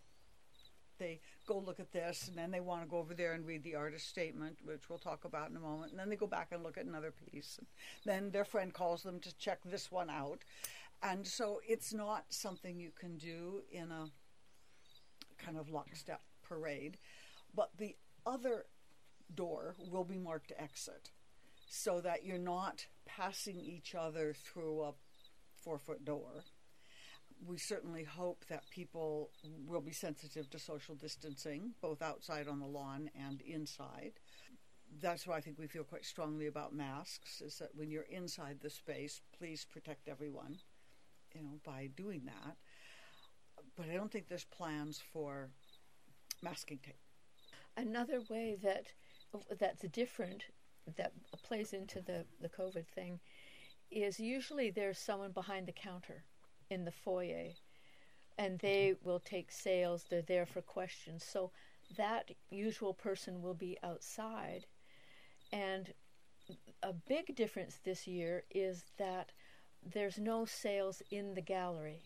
they 0.98 1.20
go 1.46 1.58
look 1.58 1.80
at 1.80 1.92
this 1.92 2.28
and 2.28 2.38
then 2.38 2.52
they 2.52 2.60
want 2.60 2.84
to 2.84 2.90
go 2.90 2.98
over 2.98 3.14
there 3.14 3.34
and 3.34 3.46
read 3.46 3.64
the 3.64 3.76
artist 3.76 4.08
statement, 4.08 4.58
which 4.64 4.90
we'll 4.90 5.00
talk 5.00 5.26
about 5.26 5.50
in 5.50 5.56
a 5.56 5.60
moment. 5.60 5.92
And 5.92 6.00
then 6.00 6.10
they 6.10 6.16
go 6.16 6.28
back 6.28 6.50
and 6.52 6.64
look 6.64 6.78
at 6.78 6.86
another 6.86 7.12
piece. 7.12 7.58
And 7.58 7.68
then 8.06 8.32
their 8.32 8.46
friend 8.46 8.74
calls 8.74 9.04
them 9.04 9.20
to 9.22 9.36
check 9.38 9.60
this 9.66 9.92
one 9.92 10.10
out. 10.10 10.44
And 11.02 11.26
so 11.26 11.62
it's 11.68 11.94
not 11.94 12.26
something 12.30 12.80
you 12.80 12.92
can 13.00 13.18
do 13.18 13.62
in 13.72 13.92
a 13.92 14.10
kind 15.38 15.58
of 15.58 15.70
lockstep 15.70 16.22
parade. 16.48 16.98
But 17.56 17.72
the 17.78 17.96
other 18.26 18.66
door 19.34 19.76
will 19.92 20.04
be 20.04 20.18
marked 20.18 20.52
exit 20.58 21.12
so 21.70 22.02
that 22.02 22.26
you're 22.26 22.38
not 22.38 22.86
passing 23.06 23.60
each 23.60 23.94
other 23.94 24.34
through 24.34 24.82
a 24.82 24.94
four 25.62 25.78
foot 25.78 26.06
door 26.06 26.44
we 27.46 27.58
certainly 27.58 28.04
hope 28.04 28.46
that 28.50 28.70
people 28.70 29.30
will 29.66 29.82
be 29.82 29.92
sensitive 29.92 30.50
to 30.50 30.60
social 30.60 30.96
distancing, 30.96 31.74
both 31.82 32.02
outside 32.02 32.48
on 32.48 32.60
the 32.60 32.66
lawn 32.66 33.10
and 33.16 33.42
inside. 33.42 34.14
That's 35.02 35.28
why 35.28 35.38
I 35.38 35.42
think 35.42 35.60
we 35.60 35.68
feel 35.68 35.84
quite 35.84 36.06
strongly 36.06 36.48
about 36.48 36.74
masks, 36.74 37.42
is 37.42 37.58
that 37.60 37.76
when 37.76 37.92
you're 37.92 38.04
inside 38.04 38.60
the 38.62 38.70
space, 38.70 39.22
please 39.38 39.66
protect 39.66 40.08
everyone, 40.08 40.58
you 41.34 41.44
know, 41.44 41.60
by 41.64 41.90
doing 41.96 42.24
that. 42.26 42.58
But 43.76 43.90
I 43.90 43.96
don't 43.96 44.12
think 44.12 44.28
there's 44.28 44.46
plans 44.46 45.02
for 45.14 45.50
masking 46.42 46.80
tape. 46.80 46.96
Another 47.76 48.22
way 48.30 48.58
that 48.64 48.88
that's 49.60 49.84
different 49.92 50.46
that 50.96 51.12
plays 51.44 51.74
into 51.74 52.02
the, 52.02 52.26
the 52.42 52.50
COVID 52.50 52.88
thing 52.88 53.20
is 53.92 54.20
usually 54.20 54.72
there's 54.72 54.98
someone 54.98 55.32
behind 55.32 55.68
the 55.68 55.74
counter 55.74 56.24
in 56.70 56.86
the 56.86 56.92
foyer 56.92 57.54
and 58.38 58.60
they 58.60 58.96
will 59.04 59.20
take 59.20 59.52
sales. 59.52 60.06
They're 60.10 60.22
there 60.22 60.46
for 60.46 60.62
questions. 60.62 61.24
So 61.24 61.52
that 61.98 62.32
usual 62.50 62.94
person 62.94 63.42
will 63.42 63.54
be 63.54 63.78
outside. 63.84 64.66
And 65.52 65.94
a 66.84 66.94
big 66.94 67.36
difference 67.36 67.80
this 67.84 68.08
year 68.08 68.44
is 68.52 68.84
that 68.98 69.32
there's 69.84 70.18
no 70.18 70.46
sales 70.46 71.02
in 71.12 71.34
the 71.34 71.42
gallery. 71.42 72.02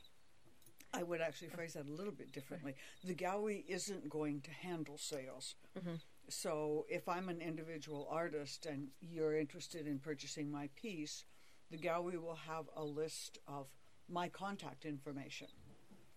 I 0.94 1.04
would 1.04 1.22
actually 1.22 1.50
phrase 1.50 1.74
that 1.74 1.88
a 1.88 1.92
little 1.92 2.14
bit 2.14 2.34
differently. 2.34 2.76
The 3.04 3.14
gallery 3.14 3.64
isn't 3.68 4.10
going 4.10 4.42
to 4.42 4.52
handle 4.52 4.98
sales. 4.98 5.56
Mm-hmm. 5.78 5.96
So 6.28 6.86
if 6.90 7.08
I'm 7.08 7.30
an 7.30 7.42
individual 7.42 8.08
artist 8.12 8.66
and 8.66 8.90
you're 9.00 9.38
interested 9.38 9.88
in 9.88 10.00
purchasing 10.00 10.52
my 10.52 10.70
piece, 10.76 11.26
the 11.70 11.78
gallery 11.78 12.18
will 12.18 12.40
have 12.48 12.66
a 12.76 12.84
list 12.84 13.40
of 13.48 13.68
my 14.12 14.28
contact 14.30 14.86
information. 14.86 15.48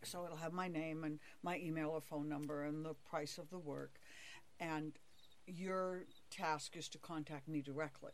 So 0.03 0.25
it'll 0.25 0.37
have 0.37 0.53
my 0.53 0.69
name 0.69 1.05
and 1.05 1.19
my 1.43 1.59
email 1.59 1.91
or 1.91 2.01
phone 2.01 2.29
number 2.29 2.65
and 2.65 2.85
the 2.85 2.95
price 3.09 3.39
of 3.39 3.49
the 3.51 3.59
work. 3.59 3.93
And 4.61 4.93
your 5.47 6.05
task 6.31 6.77
is 6.77 6.89
to 6.91 6.99
contact 6.99 7.49
me 7.49 7.63
directly. 7.63 8.13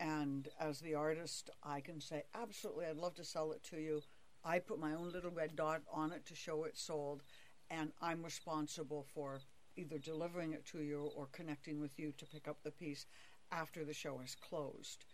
And 0.00 0.48
as 0.58 0.80
the 0.80 0.94
artist, 0.94 1.50
I 1.62 1.80
can 1.80 2.00
say, 2.00 2.24
absolutely, 2.34 2.86
I'd 2.86 2.96
love 2.96 3.14
to 3.14 3.24
sell 3.24 3.52
it 3.52 3.62
to 3.70 3.76
you. 3.76 4.02
I 4.44 4.58
put 4.58 4.80
my 4.80 4.92
own 4.94 5.10
little 5.12 5.30
red 5.30 5.56
dot 5.56 5.82
on 5.92 6.12
it 6.12 6.26
to 6.26 6.34
show 6.34 6.64
it's 6.64 6.82
sold, 6.82 7.22
and 7.70 7.92
I'm 8.02 8.22
responsible 8.22 9.06
for 9.14 9.40
either 9.76 9.98
delivering 9.98 10.52
it 10.52 10.66
to 10.66 10.80
you 10.80 11.10
or 11.16 11.28
connecting 11.32 11.80
with 11.80 11.98
you 11.98 12.12
to 12.18 12.26
pick 12.26 12.48
up 12.48 12.58
the 12.62 12.70
piece 12.70 13.06
after 13.50 13.84
the 13.84 13.94
show 13.94 14.20
is 14.22 14.36
closed. 14.36 15.04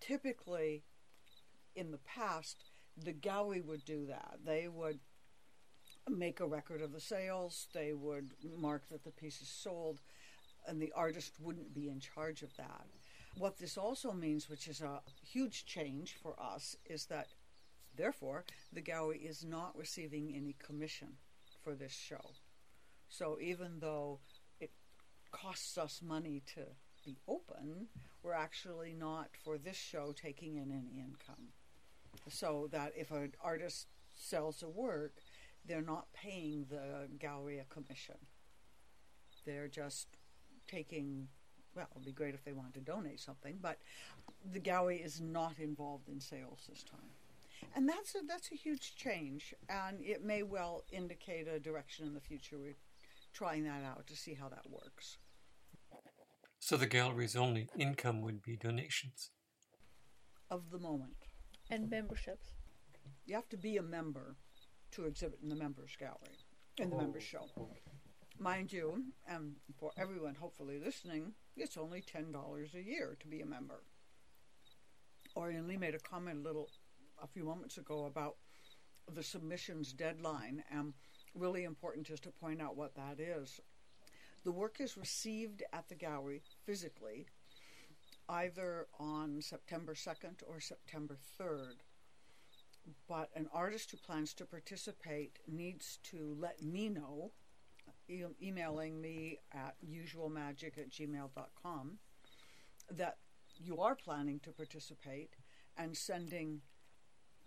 Typically, 0.00 0.82
in 1.74 1.90
the 1.90 1.98
past, 1.98 2.64
the 3.04 3.12
gallery 3.12 3.60
would 3.60 3.84
do 3.84 4.06
that. 4.06 4.38
They 4.44 4.68
would 4.68 4.98
make 6.08 6.40
a 6.40 6.46
record 6.46 6.80
of 6.80 6.92
the 6.92 7.00
sales, 7.00 7.68
they 7.74 7.92
would 7.92 8.32
mark 8.56 8.88
that 8.90 9.04
the 9.04 9.10
piece 9.10 9.42
is 9.42 9.48
sold, 9.48 10.00
and 10.66 10.80
the 10.80 10.92
artist 10.96 11.34
wouldn't 11.40 11.74
be 11.74 11.88
in 11.88 12.00
charge 12.00 12.42
of 12.42 12.56
that. 12.56 12.86
What 13.36 13.58
this 13.58 13.76
also 13.76 14.12
means, 14.12 14.48
which 14.48 14.68
is 14.68 14.80
a 14.80 15.00
huge 15.22 15.66
change 15.66 16.16
for 16.22 16.34
us, 16.40 16.76
is 16.86 17.06
that 17.06 17.28
therefore 17.96 18.44
the 18.72 18.80
gallery 18.80 19.18
is 19.18 19.44
not 19.44 19.76
receiving 19.76 20.32
any 20.34 20.56
commission 20.58 21.08
for 21.62 21.74
this 21.74 21.92
show. 21.92 22.32
So 23.08 23.38
even 23.40 23.78
though 23.80 24.20
it 24.60 24.70
costs 25.30 25.78
us 25.78 26.00
money 26.02 26.42
to 26.54 26.62
be 27.04 27.18
open, 27.28 27.88
we're 28.22 28.32
actually 28.32 28.94
not 28.94 29.28
for 29.44 29.58
this 29.58 29.76
show 29.76 30.12
taking 30.12 30.56
in 30.56 30.70
any 30.72 30.98
income 30.98 31.48
so 32.30 32.68
that 32.72 32.92
if 32.96 33.10
an 33.10 33.32
artist 33.42 33.88
sells 34.14 34.62
a 34.62 34.68
work, 34.68 35.14
they're 35.64 35.82
not 35.82 36.12
paying 36.12 36.66
the 36.68 37.08
gallery 37.18 37.58
a 37.58 37.64
commission. 37.64 38.16
They're 39.44 39.68
just 39.68 40.08
taking, 40.66 41.28
well, 41.74 41.86
it 41.90 41.94
would 41.94 42.04
be 42.04 42.12
great 42.12 42.34
if 42.34 42.44
they 42.44 42.52
wanted 42.52 42.74
to 42.74 42.80
donate 42.80 43.20
something, 43.20 43.58
but 43.60 43.78
the 44.52 44.60
gallery 44.60 44.98
is 44.98 45.20
not 45.20 45.58
involved 45.58 46.08
in 46.08 46.20
sales 46.20 46.66
this 46.68 46.82
time. 46.82 47.10
And 47.74 47.88
that's 47.88 48.14
a, 48.14 48.18
that's 48.26 48.52
a 48.52 48.54
huge 48.54 48.94
change, 48.94 49.54
and 49.68 50.00
it 50.00 50.24
may 50.24 50.42
well 50.42 50.84
indicate 50.92 51.48
a 51.48 51.58
direction 51.58 52.06
in 52.06 52.14
the 52.14 52.20
future. 52.20 52.56
We're 52.58 52.76
trying 53.32 53.64
that 53.64 53.84
out 53.84 54.06
to 54.06 54.16
see 54.16 54.34
how 54.34 54.48
that 54.48 54.70
works. 54.70 55.18
So 56.60 56.76
the 56.76 56.86
gallery's 56.86 57.36
only 57.36 57.68
income 57.76 58.20
would 58.22 58.42
be 58.42 58.56
donations. 58.56 59.30
Of 60.50 60.70
the 60.70 60.78
moment. 60.78 61.16
And 61.70 61.90
memberships. 61.90 62.50
You 63.26 63.34
have 63.34 63.48
to 63.50 63.56
be 63.56 63.76
a 63.76 63.82
member 63.82 64.36
to 64.92 65.04
exhibit 65.04 65.40
in 65.42 65.48
the 65.48 65.54
members 65.54 65.96
gallery, 65.98 66.38
in 66.78 66.90
the 66.90 66.96
oh. 66.96 67.00
members 67.00 67.22
show. 67.22 67.46
Mind 68.38 68.72
you, 68.72 69.04
and 69.28 69.56
for 69.78 69.90
everyone 69.98 70.34
hopefully 70.36 70.78
listening, 70.82 71.32
it's 71.56 71.76
only 71.76 72.00
$10 72.00 72.74
a 72.74 72.82
year 72.82 73.16
to 73.20 73.26
be 73.26 73.40
a 73.40 73.46
member. 73.46 73.82
Oriane 75.36 75.68
Lee 75.68 75.76
made 75.76 75.94
a 75.94 75.98
comment 75.98 76.38
a 76.38 76.42
little 76.42 76.68
a 77.22 77.26
few 77.26 77.44
moments 77.44 77.78
ago 77.78 78.06
about 78.06 78.36
the 79.12 79.22
submissions 79.22 79.92
deadline, 79.92 80.62
and 80.70 80.94
really 81.34 81.64
important 81.64 82.06
just 82.06 82.22
to 82.24 82.30
point 82.30 82.62
out 82.62 82.76
what 82.76 82.94
that 82.94 83.20
is. 83.20 83.60
The 84.44 84.52
work 84.52 84.80
is 84.80 84.96
received 84.96 85.62
at 85.72 85.88
the 85.88 85.94
gallery 85.94 86.42
physically 86.64 87.26
either 88.28 88.86
on 88.98 89.40
September 89.40 89.94
2nd 89.94 90.42
or 90.46 90.60
September 90.60 91.16
3rd. 91.40 91.76
But 93.08 93.30
an 93.34 93.48
artist 93.52 93.90
who 93.90 93.96
plans 93.98 94.32
to 94.34 94.44
participate 94.44 95.38
needs 95.46 95.98
to 96.04 96.36
let 96.38 96.62
me 96.62 96.88
know, 96.88 97.32
e- 98.08 98.24
emailing 98.42 99.00
me 99.00 99.38
at 99.52 99.74
usualmagic 99.86 100.78
at 100.78 100.90
gmail.com, 100.90 101.98
that 102.90 103.18
you 103.62 103.80
are 103.80 103.94
planning 103.94 104.40
to 104.40 104.50
participate 104.52 105.34
and 105.76 105.96
sending 105.96 106.60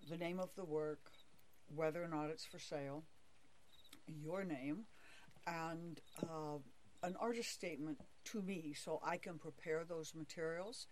the 0.09 0.17
name 0.17 0.39
of 0.39 0.53
the 0.55 0.65
work, 0.65 1.11
whether 1.73 2.03
or 2.03 2.07
not 2.07 2.29
it's 2.29 2.45
for 2.45 2.59
sale, 2.59 3.03
your 4.07 4.43
name, 4.43 4.85
and 5.47 6.01
uh, 6.23 6.57
an 7.03 7.15
artist 7.19 7.51
statement 7.51 7.99
to 8.25 8.41
me 8.41 8.73
so 8.73 8.99
I 9.03 9.17
can 9.17 9.37
prepare 9.37 9.83
those 9.83 10.13
materials. 10.15 10.87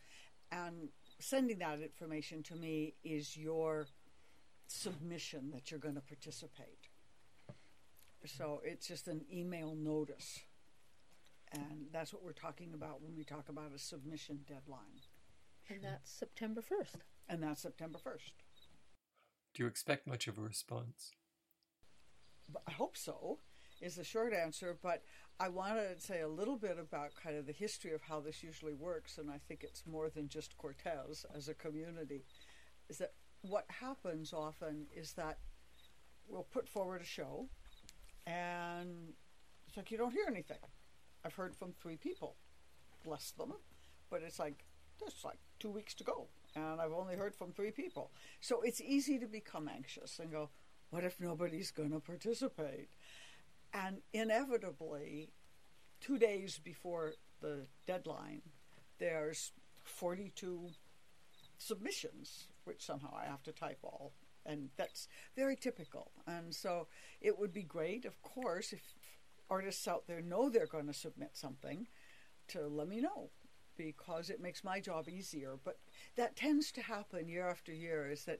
And 0.51 0.89
sending 1.19 1.59
that 1.59 1.81
information 1.81 2.43
to 2.43 2.55
me 2.55 2.95
is 3.03 3.37
your 3.37 3.87
submission 4.67 5.51
that 5.53 5.69
you're 5.69 5.79
going 5.79 5.95
to 5.95 6.01
participate. 6.01 6.89
So 8.25 8.61
it's 8.63 8.87
just 8.87 9.07
an 9.07 9.21
email 9.31 9.75
notice. 9.75 10.39
And 11.51 11.87
that's 11.91 12.13
what 12.13 12.23
we're 12.23 12.33
talking 12.33 12.73
about 12.73 13.01
when 13.01 13.15
we 13.15 13.23
talk 13.23 13.49
about 13.49 13.71
a 13.75 13.79
submission 13.79 14.39
deadline. 14.47 15.01
And 15.69 15.83
that's 15.83 16.11
September 16.11 16.61
1st. 16.61 17.01
And 17.27 17.43
that's 17.43 17.61
September 17.61 17.99
1st. 17.99 18.33
Do 19.53 19.63
you 19.63 19.67
expect 19.67 20.07
much 20.07 20.27
of 20.27 20.37
a 20.37 20.41
response? 20.41 21.11
I 22.67 22.71
hope 22.71 22.97
so, 22.97 23.39
is 23.81 23.95
the 23.95 24.03
short 24.03 24.33
answer. 24.33 24.77
But 24.81 25.03
I 25.39 25.47
want 25.47 25.75
to 25.75 26.01
say 26.01 26.21
a 26.21 26.27
little 26.27 26.57
bit 26.57 26.77
about 26.79 27.11
kind 27.21 27.37
of 27.37 27.45
the 27.45 27.53
history 27.53 27.93
of 27.93 28.01
how 28.01 28.19
this 28.19 28.43
usually 28.43 28.73
works. 28.73 29.17
And 29.17 29.31
I 29.31 29.39
think 29.47 29.63
it's 29.63 29.83
more 29.85 30.09
than 30.09 30.27
just 30.27 30.57
Cortes 30.57 31.25
as 31.35 31.47
a 31.47 31.53
community. 31.53 32.25
Is 32.89 32.97
that 32.97 33.13
what 33.41 33.65
happens 33.69 34.33
often 34.33 34.87
is 34.95 35.13
that 35.13 35.37
we'll 36.27 36.43
put 36.43 36.67
forward 36.67 37.01
a 37.01 37.05
show 37.05 37.47
and 38.27 39.13
it's 39.67 39.77
like 39.77 39.91
you 39.91 39.97
don't 39.97 40.11
hear 40.11 40.25
anything. 40.27 40.57
I've 41.25 41.33
heard 41.33 41.55
from 41.55 41.73
three 41.73 41.97
people, 41.97 42.35
bless 43.03 43.31
them, 43.31 43.53
but 44.09 44.21
it's 44.23 44.39
like 44.39 44.65
there's 44.99 45.23
like 45.23 45.37
two 45.59 45.69
weeks 45.69 45.93
to 45.95 46.03
go, 46.03 46.27
and 46.55 46.81
I've 46.81 46.91
only 46.91 47.15
heard 47.15 47.35
from 47.35 47.51
three 47.51 47.71
people. 47.71 48.11
So 48.41 48.61
it's 48.61 48.81
easy 48.81 49.19
to 49.19 49.27
become 49.27 49.67
anxious 49.67 50.19
and 50.19 50.31
go, 50.31 50.49
what 50.89 51.03
if 51.03 51.19
nobody's 51.19 51.71
going 51.71 51.91
to 51.91 51.99
participate? 51.99 52.89
And 53.73 53.97
inevitably, 54.13 55.29
two 56.01 56.17
days 56.17 56.59
before 56.63 57.13
the 57.41 57.67
deadline, 57.85 58.41
there's 58.99 59.51
42 59.83 60.69
submissions, 61.57 62.45
which 62.63 62.85
somehow 62.85 63.13
I 63.15 63.25
have 63.25 63.43
to 63.43 63.51
type 63.51 63.79
all. 63.83 64.13
And 64.45 64.69
that's 64.77 65.07
very 65.35 65.55
typical. 65.55 66.11
And 66.25 66.53
so 66.53 66.87
it 67.21 67.37
would 67.37 67.53
be 67.53 67.63
great, 67.63 68.05
of 68.05 68.21
course, 68.21 68.73
if 68.73 68.81
artists 69.49 69.87
out 69.87 70.07
there 70.07 70.21
know 70.21 70.49
they're 70.49 70.67
going 70.67 70.87
to 70.87 70.93
submit 70.93 71.31
something, 71.33 71.87
to 72.49 72.67
let 72.67 72.87
me 72.87 73.01
know 73.01 73.29
because 73.77 74.29
it 74.29 74.41
makes 74.41 74.63
my 74.63 74.79
job 74.79 75.07
easier. 75.07 75.57
But 75.63 75.77
that 76.17 76.35
tends 76.35 76.71
to 76.73 76.81
happen 76.81 77.29
year 77.29 77.47
after 77.47 77.71
year, 77.71 78.09
is 78.09 78.25
that, 78.25 78.39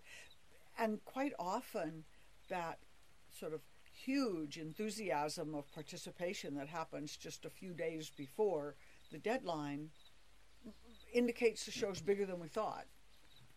and 0.77 1.03
quite 1.05 1.33
often 1.39 2.03
that 2.49 2.79
sort 3.31 3.53
of 3.53 3.61
huge 4.05 4.57
enthusiasm 4.57 5.53
of 5.53 5.71
participation 5.73 6.55
that 6.55 6.67
happens 6.67 7.17
just 7.17 7.45
a 7.45 7.49
few 7.49 7.73
days 7.73 8.09
before 8.15 8.75
the 9.11 9.17
deadline 9.17 9.89
indicates 11.13 11.65
the 11.65 11.71
show's 11.71 12.01
bigger 12.01 12.25
than 12.25 12.39
we 12.39 12.47
thought, 12.47 12.85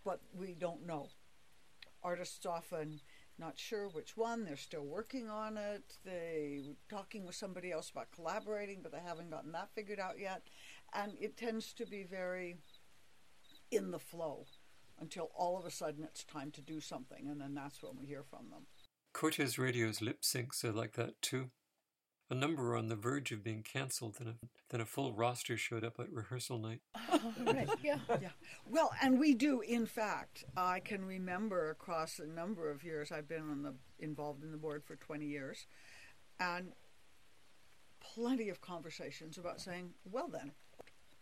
but 0.04 0.20
we 0.34 0.54
don't 0.54 0.86
know. 0.86 1.08
Artists 2.02 2.46
often 2.46 3.00
not 3.38 3.58
sure 3.58 3.88
which 3.88 4.16
one, 4.16 4.44
they're 4.44 4.56
still 4.56 4.84
working 4.84 5.28
on 5.28 5.56
it, 5.56 5.98
they 6.04 6.76
talking 6.88 7.24
with 7.24 7.34
somebody 7.34 7.72
else 7.72 7.90
about 7.90 8.12
collaborating, 8.12 8.80
but 8.82 8.92
they 8.92 9.00
haven't 9.04 9.30
gotten 9.30 9.52
that 9.52 9.70
figured 9.74 10.00
out 10.00 10.18
yet. 10.18 10.42
And 10.92 11.12
it 11.20 11.36
tends 11.36 11.72
to 11.74 11.86
be 11.86 12.04
very 12.04 12.56
in 13.70 13.90
the 13.90 13.98
flow 13.98 14.46
until 15.00 15.30
all 15.34 15.58
of 15.58 15.64
a 15.64 15.70
sudden 15.70 16.04
it's 16.04 16.24
time 16.24 16.50
to 16.52 16.60
do 16.60 16.80
something, 16.80 17.26
and 17.28 17.40
then 17.40 17.54
that's 17.54 17.82
when 17.82 17.96
we 17.98 18.06
hear 18.06 18.22
from 18.22 18.50
them. 18.50 18.66
Cortes 19.12 19.58
Radio's 19.58 20.00
lip 20.00 20.22
syncs 20.22 20.64
are 20.64 20.72
like 20.72 20.92
that 20.92 21.20
too. 21.22 21.50
A 22.30 22.34
number 22.34 22.62
were 22.62 22.76
on 22.76 22.88
the 22.88 22.96
verge 22.96 23.30
of 23.30 23.44
being 23.44 23.62
cancelled, 23.62 24.16
and 24.18 24.36
then 24.70 24.80
a 24.80 24.86
full 24.86 25.12
roster 25.12 25.58
showed 25.58 25.84
up 25.84 26.00
at 26.00 26.10
rehearsal 26.10 26.58
night. 26.58 26.80
Oh, 27.12 27.34
right, 27.40 27.68
yeah. 27.82 27.98
yeah. 28.08 28.30
Well, 28.66 28.90
and 29.02 29.18
we 29.18 29.34
do, 29.34 29.60
in 29.60 29.84
fact. 29.84 30.44
I 30.56 30.80
can 30.80 31.04
remember 31.04 31.68
across 31.68 32.18
a 32.18 32.26
number 32.26 32.70
of 32.70 32.84
years, 32.84 33.12
I've 33.12 33.28
been 33.28 33.50
on 33.50 33.62
the 33.62 33.74
involved 33.98 34.42
in 34.44 34.50
the 34.50 34.56
board 34.56 34.82
for 34.82 34.96
20 34.96 35.26
years, 35.26 35.66
and 36.40 36.72
plenty 38.00 38.48
of 38.48 38.62
conversations 38.62 39.36
about 39.36 39.60
saying, 39.60 39.90
well, 40.10 40.28
then, 40.28 40.52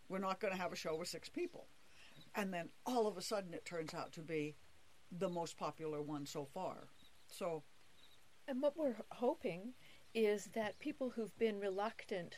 we're 0.07 0.19
not 0.19 0.39
going 0.39 0.53
to 0.53 0.59
have 0.59 0.71
a 0.71 0.77
show 0.77 0.95
with 0.95 1.07
six 1.07 1.29
people. 1.29 1.67
And 2.35 2.53
then 2.53 2.69
all 2.85 3.07
of 3.07 3.17
a 3.17 3.21
sudden 3.21 3.53
it 3.53 3.65
turns 3.65 3.93
out 3.93 4.13
to 4.13 4.21
be 4.21 4.55
the 5.11 5.29
most 5.29 5.57
popular 5.57 6.01
one 6.01 6.25
so 6.25 6.45
far. 6.45 6.87
So 7.27 7.63
and 8.47 8.61
what 8.61 8.77
we're 8.77 8.95
hoping 9.11 9.73
is 10.13 10.49
that 10.53 10.79
people 10.79 11.09
who've 11.09 11.37
been 11.39 11.59
reluctant 11.59 12.37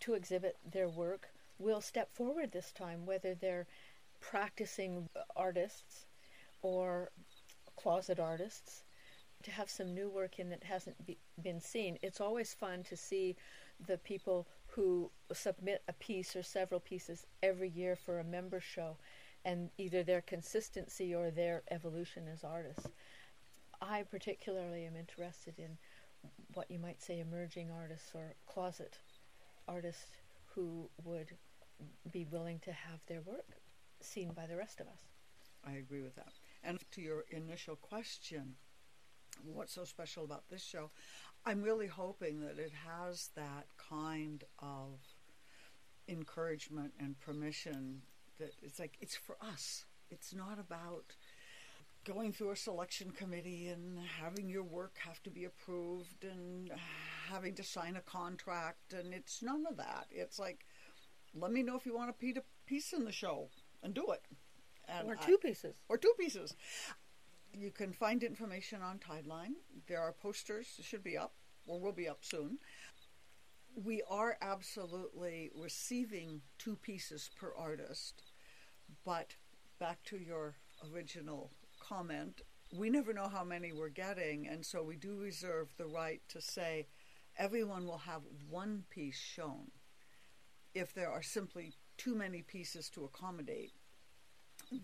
to 0.00 0.14
exhibit 0.14 0.56
their 0.70 0.88
work 0.88 1.28
will 1.58 1.80
step 1.80 2.12
forward 2.14 2.52
this 2.52 2.72
time, 2.72 3.06
whether 3.06 3.34
they're 3.34 3.66
practicing 4.20 5.08
artists 5.36 6.06
or 6.62 7.10
closet 7.76 8.18
artists, 8.18 8.84
to 9.42 9.50
have 9.50 9.68
some 9.68 9.94
new 9.94 10.08
work 10.08 10.38
in 10.38 10.48
that 10.48 10.64
hasn't 10.64 11.06
be, 11.06 11.18
been 11.42 11.60
seen. 11.60 11.98
It's 12.02 12.20
always 12.20 12.54
fun 12.54 12.82
to 12.84 12.96
see 12.96 13.36
the 13.86 13.98
people 13.98 14.46
who 14.68 15.10
submit 15.32 15.82
a 15.86 15.92
piece 15.92 16.34
or 16.34 16.42
several 16.42 16.80
pieces 16.80 17.26
every 17.42 17.68
year 17.68 17.94
for 17.96 18.18
a 18.18 18.24
member 18.24 18.60
show 18.60 18.96
and 19.44 19.68
either 19.76 20.02
their 20.02 20.22
consistency 20.22 21.14
or 21.14 21.30
their 21.30 21.62
evolution 21.70 22.26
as 22.32 22.42
artists. 22.42 22.88
I 23.84 24.02
particularly 24.02 24.86
am 24.86 24.96
interested 24.96 25.58
in 25.58 25.76
what 26.54 26.70
you 26.70 26.78
might 26.78 27.02
say 27.02 27.20
emerging 27.20 27.70
artists 27.70 28.10
or 28.14 28.34
closet 28.46 28.98
artists 29.68 30.06
who 30.54 30.88
would 31.04 31.32
be 32.10 32.24
willing 32.30 32.60
to 32.60 32.72
have 32.72 33.00
their 33.06 33.20
work 33.20 33.58
seen 34.00 34.32
by 34.32 34.46
the 34.46 34.56
rest 34.56 34.80
of 34.80 34.86
us. 34.86 35.00
I 35.66 35.72
agree 35.72 36.02
with 36.02 36.14
that. 36.16 36.32
And 36.62 36.78
to 36.92 37.00
your 37.00 37.24
initial 37.30 37.76
question, 37.76 38.54
what's 39.44 39.74
so 39.74 39.84
special 39.84 40.24
about 40.24 40.48
this 40.48 40.64
show? 40.64 40.90
I'm 41.44 41.62
really 41.62 41.86
hoping 41.86 42.40
that 42.40 42.58
it 42.58 42.72
has 42.86 43.30
that 43.36 43.66
kind 43.76 44.44
of 44.60 45.00
encouragement 46.08 46.92
and 46.98 47.18
permission 47.20 48.02
that 48.38 48.52
it's 48.62 48.78
like 48.78 48.96
it's 49.00 49.16
for 49.16 49.36
us. 49.40 49.84
It's 50.10 50.34
not 50.34 50.58
about 50.58 51.16
going 52.04 52.32
through 52.32 52.50
a 52.50 52.56
selection 52.56 53.10
committee 53.10 53.68
and 53.68 53.98
having 54.20 54.48
your 54.48 54.62
work 54.62 54.96
have 55.04 55.22
to 55.22 55.30
be 55.30 55.44
approved 55.44 56.24
and 56.24 56.70
having 57.30 57.54
to 57.54 57.62
sign 57.62 57.96
a 57.96 58.00
contract 58.00 58.92
and 58.92 59.14
it's 59.14 59.42
none 59.42 59.64
of 59.68 59.76
that. 59.76 60.06
It's 60.10 60.38
like 60.38 60.66
let 61.34 61.52
me 61.52 61.62
know 61.62 61.76
if 61.76 61.86
you 61.86 61.96
want 61.96 62.10
a 62.10 62.42
piece 62.66 62.92
in 62.92 63.04
the 63.04 63.12
show 63.12 63.48
and 63.82 63.94
do 63.94 64.10
it. 64.12 64.22
And 64.88 65.08
or 65.08 65.16
two 65.16 65.38
I, 65.42 65.46
pieces. 65.46 65.74
Or 65.88 65.96
two 65.96 66.12
pieces. 66.18 66.54
You 67.52 67.70
can 67.70 67.92
find 67.92 68.22
information 68.22 68.82
on 68.82 68.98
Tideline. 68.98 69.54
There 69.86 70.00
are 70.00 70.12
posters, 70.12 70.78
should 70.82 71.02
be 71.02 71.16
up, 71.16 71.32
or 71.66 71.80
will 71.80 71.92
be 71.92 72.08
up 72.08 72.18
soon. 72.22 72.58
We 73.74 74.02
are 74.08 74.36
absolutely 74.40 75.50
receiving 75.56 76.42
two 76.58 76.76
pieces 76.76 77.30
per 77.36 77.52
artist, 77.56 78.22
but 79.04 79.34
back 79.80 80.04
to 80.04 80.18
your 80.18 80.54
original 80.92 81.50
comment, 81.88 82.42
we 82.72 82.90
never 82.90 83.12
know 83.12 83.28
how 83.28 83.44
many 83.44 83.72
we're 83.72 83.88
getting, 83.88 84.46
and 84.46 84.64
so 84.64 84.82
we 84.82 84.96
do 84.96 85.16
reserve 85.16 85.74
the 85.76 85.86
right 85.86 86.20
to 86.28 86.40
say 86.40 86.86
everyone 87.36 87.86
will 87.86 87.98
have 87.98 88.22
one 88.48 88.84
piece 88.90 89.18
shown. 89.18 89.70
If 90.74 90.94
there 90.94 91.10
are 91.10 91.22
simply 91.22 91.74
too 91.96 92.14
many 92.14 92.42
pieces 92.42 92.88
to 92.90 93.04
accommodate, 93.04 93.72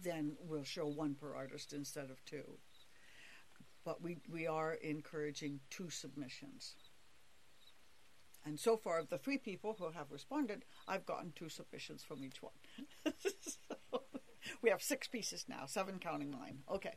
then 0.03 0.37
we'll 0.41 0.65
show 0.65 0.87
one 0.87 1.15
per 1.15 1.35
artist 1.35 1.73
instead 1.73 2.11
of 2.11 2.25
two. 2.25 2.59
But 3.85 4.03
we, 4.03 4.19
we 4.31 4.47
are 4.47 4.75
encouraging 4.75 5.61
two 5.71 5.91
submissions. 5.91 6.75
And 8.45 8.59
so 8.59 8.77
far, 8.77 8.99
of 8.99 9.09
the 9.09 9.19
three 9.19 9.39
people 9.39 9.77
who 9.79 9.91
have 9.91 10.11
responded, 10.11 10.65
I've 10.89 11.07
gotten 11.07 11.33
two 11.35 11.49
submissions 11.49 12.03
from 12.03 12.25
each 12.25 12.43
one. 12.43 12.53
so 13.05 13.77
we 14.63 14.71
have 14.71 14.83
six 14.83 15.09
pieces 15.09 15.47
now, 15.49 15.67
seven 15.67 15.99
counting 15.99 16.31
mine. 16.31 16.61
Okay. 16.71 16.95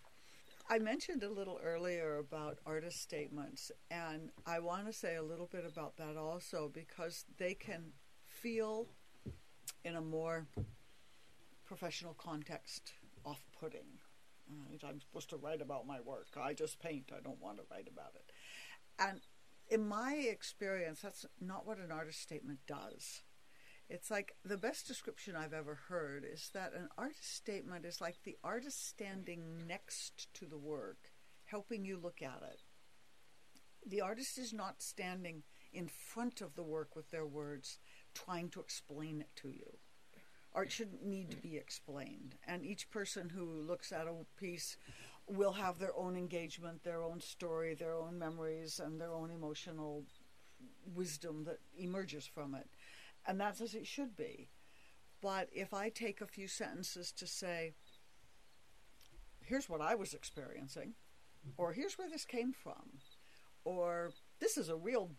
I 0.70 0.80
mentioned 0.80 1.24
a 1.24 1.30
little 1.30 1.60
earlier 1.62 2.18
about 2.18 2.60
artist 2.66 3.02
statements, 3.02 3.70
and 3.92 4.30
I 4.46 4.60
want 4.60 4.88
to 4.88 4.94
say 4.94 5.16
a 5.16 5.24
little 5.24 5.50
bit 5.52 5.66
about 5.66 5.98
that 5.98 6.16
also 6.16 6.72
because 6.74 7.26
they 7.38 7.54
can 7.54 7.92
feel 8.26 8.88
in 9.84 9.96
a 9.96 10.02
more 10.02 10.48
professional 11.66 12.14
context 12.14 12.94
off 13.26 13.44
putting. 13.60 14.00
Uh, 14.50 14.88
I'm 14.88 15.02
supposed 15.02 15.30
to 15.32 15.38
write 15.38 15.62
about 15.62 15.86
my 15.86 16.00
work. 16.00 16.28
I 16.42 16.54
just 16.54 16.80
paint. 16.80 17.12
I 17.16 17.22
don't 17.22 17.42
want 17.42 17.58
to 17.58 17.64
write 17.70 17.88
about 17.92 18.14
it. 18.16 18.32
And 19.00 19.22
in 19.70 19.88
my 19.88 20.14
experience, 20.14 21.02
that's 21.02 21.26
not 21.42 21.66
what 21.66 21.78
an 21.78 21.92
artist 21.92 22.22
statement 22.22 22.60
does. 22.68 23.22
It's 23.94 24.10
like 24.10 24.34
the 24.44 24.58
best 24.58 24.88
description 24.88 25.36
I've 25.36 25.54
ever 25.54 25.76
heard 25.88 26.26
is 26.26 26.50
that 26.56 26.74
an 26.74 26.90
artist 26.98 27.36
statement 27.36 27.86
is 27.86 28.02
like 28.02 28.18
the 28.24 28.38
artist 28.44 28.88
standing 28.90 29.68
next 29.68 30.34
to 30.34 30.48
the 30.48 30.58
work, 30.58 31.12
helping 31.46 31.86
you 31.86 32.00
look 32.02 32.24
at 32.24 32.42
it. 32.42 32.64
The 33.88 34.02
artist 34.02 34.40
is 34.40 34.52
not 34.52 34.82
standing 34.82 35.44
in 35.72 35.88
front 35.88 36.42
of 36.42 36.56
the 36.56 36.64
work 36.64 36.96
with 36.96 37.12
their 37.12 37.28
words, 37.28 37.78
trying 38.16 38.50
to 38.50 38.62
explain 38.62 39.22
it 39.22 39.30
to 39.44 39.50
you. 39.50 39.78
Art 40.56 40.72
shouldn't 40.72 41.06
need 41.06 41.30
to 41.30 41.38
be 41.38 41.56
explained, 41.56 42.34
and 42.48 42.66
each 42.66 42.90
person 42.90 43.30
who 43.30 43.46
looks 43.46 43.92
at 43.92 44.08
a 44.08 44.26
piece 44.40 44.76
will 45.28 45.54
have 45.54 45.78
their 45.78 45.96
own 45.96 46.18
engagement, 46.18 46.84
their 46.84 47.04
own 47.04 47.22
story, 47.22 47.76
their 47.76 47.94
own 47.94 48.18
memories, 48.18 48.80
and 48.84 49.00
their 49.00 49.14
own 49.14 49.30
emotional 49.30 50.04
wisdom 50.96 51.44
that 51.44 51.60
emerges 51.78 52.26
from 52.26 52.56
it. 52.56 52.68
And 53.26 53.40
that's 53.40 53.62
as 53.62 53.74
it 53.74 53.88
should 53.88 54.16
be. 54.16 54.50
But 55.22 55.50
if 55.54 55.74
I 55.74 55.90
take 55.90 56.20
a 56.20 56.28
few 56.28 56.48
sentences 56.48 57.12
to 57.14 57.26
say, 57.26 57.74
here's 59.40 59.70
what 59.70 59.82
I 59.82 59.96
was 59.96 60.14
experiencing, 60.14 60.96
or 61.58 61.72
here's 61.72 61.98
where 61.98 62.10
this 62.10 62.26
came 62.26 62.52
from, 62.52 63.00
or 63.64 64.12
this 64.40 64.58
is 64.58 64.68
a 64.68 64.76
real 64.76 65.12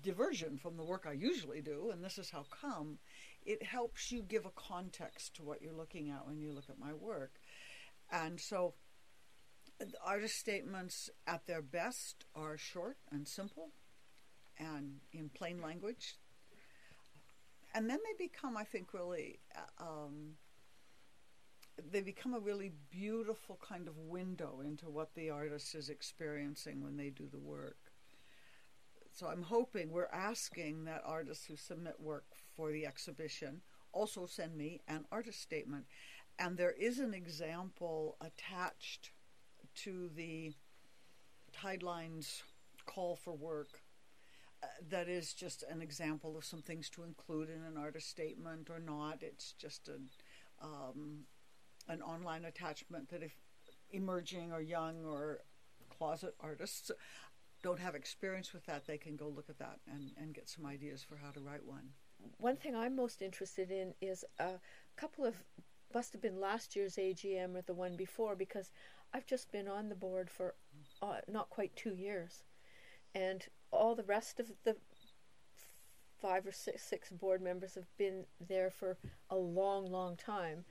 diversion 0.00 0.56
from 0.58 0.76
the 0.76 0.84
work 0.84 1.06
I 1.08 1.12
usually 1.12 1.60
do, 1.60 1.90
and 1.92 2.02
this 2.02 2.18
is 2.18 2.30
how 2.30 2.46
come, 2.60 2.98
it 3.44 3.62
helps 3.62 4.10
you 4.10 4.22
give 4.22 4.46
a 4.46 4.50
context 4.50 5.36
to 5.36 5.42
what 5.42 5.62
you're 5.62 5.72
looking 5.72 6.10
at 6.10 6.26
when 6.26 6.40
you 6.40 6.52
look 6.52 6.68
at 6.68 6.78
my 6.78 6.92
work. 6.92 7.34
And 8.10 8.40
so, 8.40 8.74
artist 10.04 10.36
statements 10.36 11.10
at 11.26 11.46
their 11.46 11.62
best 11.62 12.24
are 12.34 12.56
short 12.56 12.96
and 13.10 13.26
simple 13.26 13.70
and 14.58 15.00
in 15.12 15.28
plain 15.28 15.60
language 15.60 16.16
and 17.74 17.88
then 17.88 17.98
they 18.04 18.26
become, 18.26 18.56
I 18.56 18.64
think, 18.64 18.92
really. 18.92 19.40
Uh, 19.56 19.84
um, 19.84 20.32
they 21.90 22.02
become 22.02 22.34
a 22.34 22.40
really 22.40 22.72
beautiful 22.90 23.58
kind 23.66 23.88
of 23.88 23.96
window 23.96 24.60
into 24.62 24.90
what 24.90 25.14
the 25.14 25.30
artist 25.30 25.74
is 25.74 25.88
experiencing 25.88 26.82
when 26.82 26.96
they 26.96 27.08
do 27.08 27.26
the 27.30 27.38
work. 27.38 27.78
So 29.10 29.26
I'm 29.26 29.42
hoping, 29.42 29.90
we're 29.90 30.06
asking 30.12 30.84
that 30.84 31.02
artists 31.04 31.46
who 31.46 31.56
submit 31.56 31.94
work 31.98 32.24
for 32.56 32.72
the 32.72 32.86
exhibition 32.86 33.62
also 33.92 34.26
send 34.26 34.56
me 34.56 34.80
an 34.88 35.04
artist 35.12 35.40
statement. 35.40 35.84
And 36.38 36.56
there 36.56 36.72
is 36.72 36.98
an 36.98 37.12
example 37.12 38.16
attached 38.20 39.10
to 39.76 40.10
the 40.14 40.52
Tidelines 41.54 42.42
call 42.86 43.16
for 43.16 43.34
work 43.34 43.81
that 44.90 45.08
is 45.08 45.32
just 45.32 45.64
an 45.68 45.82
example 45.82 46.36
of 46.36 46.44
some 46.44 46.62
things 46.62 46.88
to 46.90 47.02
include 47.02 47.48
in 47.48 47.62
an 47.62 47.76
artist 47.76 48.08
statement 48.08 48.70
or 48.70 48.78
not. 48.78 49.22
It's 49.22 49.52
just 49.52 49.88
an 49.88 50.08
um, 50.62 51.24
an 51.88 52.00
online 52.02 52.44
attachment 52.44 53.08
that 53.10 53.22
if 53.22 53.34
emerging 53.90 54.52
or 54.52 54.60
young 54.60 55.04
or 55.04 55.40
closet 55.90 56.34
artists 56.40 56.90
don't 57.62 57.80
have 57.80 57.94
experience 57.94 58.52
with 58.52 58.64
that, 58.66 58.86
they 58.86 58.98
can 58.98 59.16
go 59.16 59.28
look 59.28 59.48
at 59.48 59.58
that 59.58 59.78
and, 59.90 60.10
and 60.16 60.34
get 60.34 60.48
some 60.48 60.66
ideas 60.66 61.02
for 61.02 61.16
how 61.16 61.30
to 61.30 61.40
write 61.40 61.64
one. 61.64 61.90
One 62.38 62.56
thing 62.56 62.76
I'm 62.76 62.94
most 62.94 63.22
interested 63.22 63.70
in 63.70 63.94
is 64.00 64.24
a 64.38 64.52
couple 64.96 65.24
of 65.24 65.34
must 65.94 66.12
have 66.12 66.22
been 66.22 66.40
last 66.40 66.74
year's 66.74 66.96
AGM 66.96 67.54
or 67.54 67.62
the 67.62 67.74
one 67.74 67.96
before 67.96 68.34
because 68.34 68.70
I've 69.12 69.26
just 69.26 69.52
been 69.52 69.68
on 69.68 69.88
the 69.88 69.94
board 69.94 70.30
for 70.30 70.54
uh, 71.02 71.20
not 71.28 71.50
quite 71.50 71.76
two 71.76 71.94
years, 71.94 72.44
and 73.14 73.44
all 73.72 73.94
the 73.94 74.02
rest 74.02 74.38
of 74.38 74.52
the 74.64 74.76
five 76.20 76.46
or 76.46 76.52
six 76.52 76.82
six 76.82 77.10
board 77.10 77.42
members 77.42 77.74
have 77.74 77.96
been 77.98 78.24
there 78.48 78.70
for 78.70 78.96
a 79.30 79.36
long, 79.36 79.90
long 79.90 80.16
time. 80.16 80.64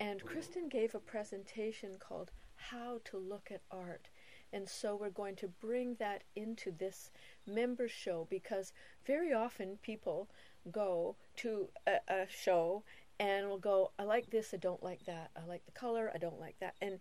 And 0.00 0.24
Kristen 0.24 0.68
gave 0.68 0.94
a 0.94 0.98
presentation 0.98 1.96
called 2.00 2.32
How 2.56 3.00
to 3.04 3.18
Look 3.18 3.50
at 3.52 3.60
Art. 3.70 4.08
And 4.52 4.68
so 4.68 4.96
we're 4.96 5.10
going 5.10 5.36
to 5.36 5.48
bring 5.48 5.94
that 6.00 6.24
into 6.34 6.72
this 6.72 7.10
member 7.46 7.88
show 7.88 8.26
because 8.28 8.72
very 9.06 9.32
often 9.32 9.78
people 9.82 10.28
go 10.70 11.16
to 11.36 11.68
a, 11.86 11.98
a 12.08 12.26
show 12.28 12.82
and 13.18 13.48
will 13.48 13.58
go, 13.58 13.92
I 13.98 14.02
like 14.02 14.30
this, 14.30 14.52
I 14.52 14.56
don't 14.56 14.82
like 14.82 15.06
that. 15.06 15.30
I 15.36 15.46
like 15.46 15.64
the 15.64 15.72
color, 15.72 16.10
I 16.12 16.18
don't 16.18 16.40
like 16.40 16.56
that. 16.60 16.74
And 16.82 16.98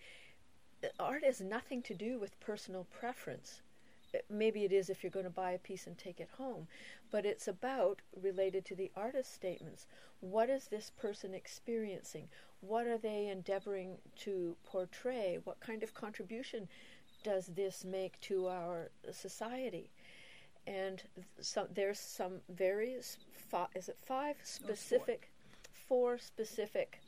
uh, 0.84 0.88
art 1.00 1.24
has 1.26 1.41
nothing 1.41 1.82
to 1.84 1.96
do 1.96 2.20
with 2.20 2.39
personal 2.39 2.86
preference 2.86 3.62
maybe 4.30 4.63
it 4.63 4.71
is 4.71 4.89
if 4.89 5.04
you're 5.04 5.12
going 5.12 5.26
to 5.26 5.30
buy 5.30 5.52
a 5.52 5.60
piece 5.60 5.88
and 5.88 5.97
take 5.97 6.19
it 6.19 6.30
home, 6.38 6.67
but 7.12 7.26
it's 7.26 7.47
about 7.47 8.02
related 8.21 8.65
to 8.65 8.76
the 8.76 8.91
artist 8.95 9.34
statements. 9.34 9.88
What 10.19 10.50
is 10.50 10.67
this 10.67 10.91
person 10.97 11.34
experiencing? 11.34 12.28
What 12.62 12.88
are 12.88 12.97
they 12.97 13.28
endeavoring 13.28 13.97
to 14.19 14.56
portray? 14.63 15.39
What 15.43 15.60
kind 15.60 15.84
of 15.84 15.93
contribution 15.93 16.67
does 17.24 17.47
this 17.47 17.84
make 17.86 18.19
to 18.21 18.47
our 18.47 18.91
society? 19.12 19.89
And 20.67 21.02
so 21.39 21.67
there's 21.74 22.00
some 22.00 22.41
very, 22.50 22.91
is 22.91 23.17
it 23.74 23.97
five 24.06 24.36
oh, 24.38 24.43
specific, 24.43 25.32
four. 25.88 26.12
four 26.12 26.17
specific 26.19 27.02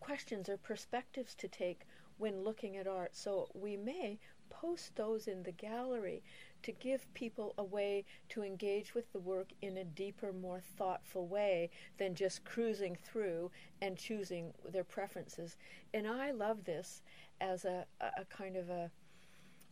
questions 0.00 0.48
or 0.48 0.56
perspectives 0.56 1.34
to 1.34 1.48
take 1.48 1.86
when 2.16 2.42
looking 2.42 2.76
at 2.76 2.86
art. 2.86 3.14
So 3.14 3.48
we 3.54 3.76
may 3.76 4.18
post 4.50 4.96
those 4.96 5.28
in 5.28 5.42
the 5.42 5.52
gallery 5.52 6.22
to 6.62 6.72
give 6.72 7.12
people 7.14 7.54
a 7.58 7.64
way 7.64 8.04
to 8.28 8.42
engage 8.42 8.94
with 8.94 9.12
the 9.12 9.20
work 9.20 9.48
in 9.62 9.76
a 9.76 9.84
deeper, 9.84 10.32
more 10.32 10.60
thoughtful 10.76 11.26
way 11.26 11.70
than 11.98 12.14
just 12.14 12.44
cruising 12.44 12.96
through 12.96 13.50
and 13.80 13.96
choosing 13.96 14.52
their 14.70 14.84
preferences. 14.84 15.56
And 15.94 16.06
I 16.06 16.32
love 16.32 16.64
this 16.64 17.02
as 17.40 17.64
a, 17.64 17.86
a 18.00 18.24
kind 18.24 18.56
of 18.56 18.70
a 18.70 18.90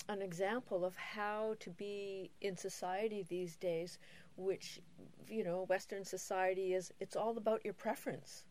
an 0.09 0.23
example 0.23 0.85
of 0.85 0.95
how 0.95 1.57
to 1.59 1.69
be 1.71 2.31
in 2.41 2.57
society 2.57 3.25
these 3.29 3.57
days, 3.57 3.99
which 4.37 4.81
you 5.29 5.43
know, 5.43 5.65
Western 5.69 6.05
society 6.05 6.75
is 6.75 6.93
it's 7.01 7.17
all 7.17 7.37
about 7.37 7.65
your 7.65 7.75
preference. 7.75 8.45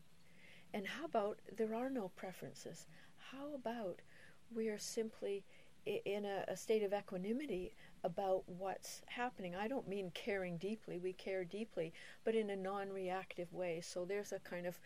And 0.74 0.86
how 0.86 1.04
about 1.06 1.38
there 1.56 1.74
are 1.74 1.88
no 1.88 2.10
preferences? 2.16 2.86
How 3.32 3.54
about 3.54 4.02
we 4.54 4.68
are 4.68 4.78
simply 4.78 5.44
in 5.86 6.24
a, 6.24 6.44
a, 6.48 6.56
state 6.56 6.82
of 6.82 6.92
equanimity 6.92 7.74
about 8.04 8.42
what's 8.46 9.02
happening. 9.06 9.54
I 9.54 9.68
don't 9.68 9.88
mean 9.88 10.10
caring 10.14 10.58
deeply, 10.58 10.98
we 10.98 11.12
care 11.12 11.44
deeply, 11.44 11.92
but 12.24 12.34
in 12.34 12.50
a 12.50 12.56
non 12.56 12.90
reactive 12.90 13.52
way. 13.52 13.80
So 13.82 14.04
there's 14.04 14.32
a 14.32 14.40
kind 14.40 14.66
of 14.66 14.78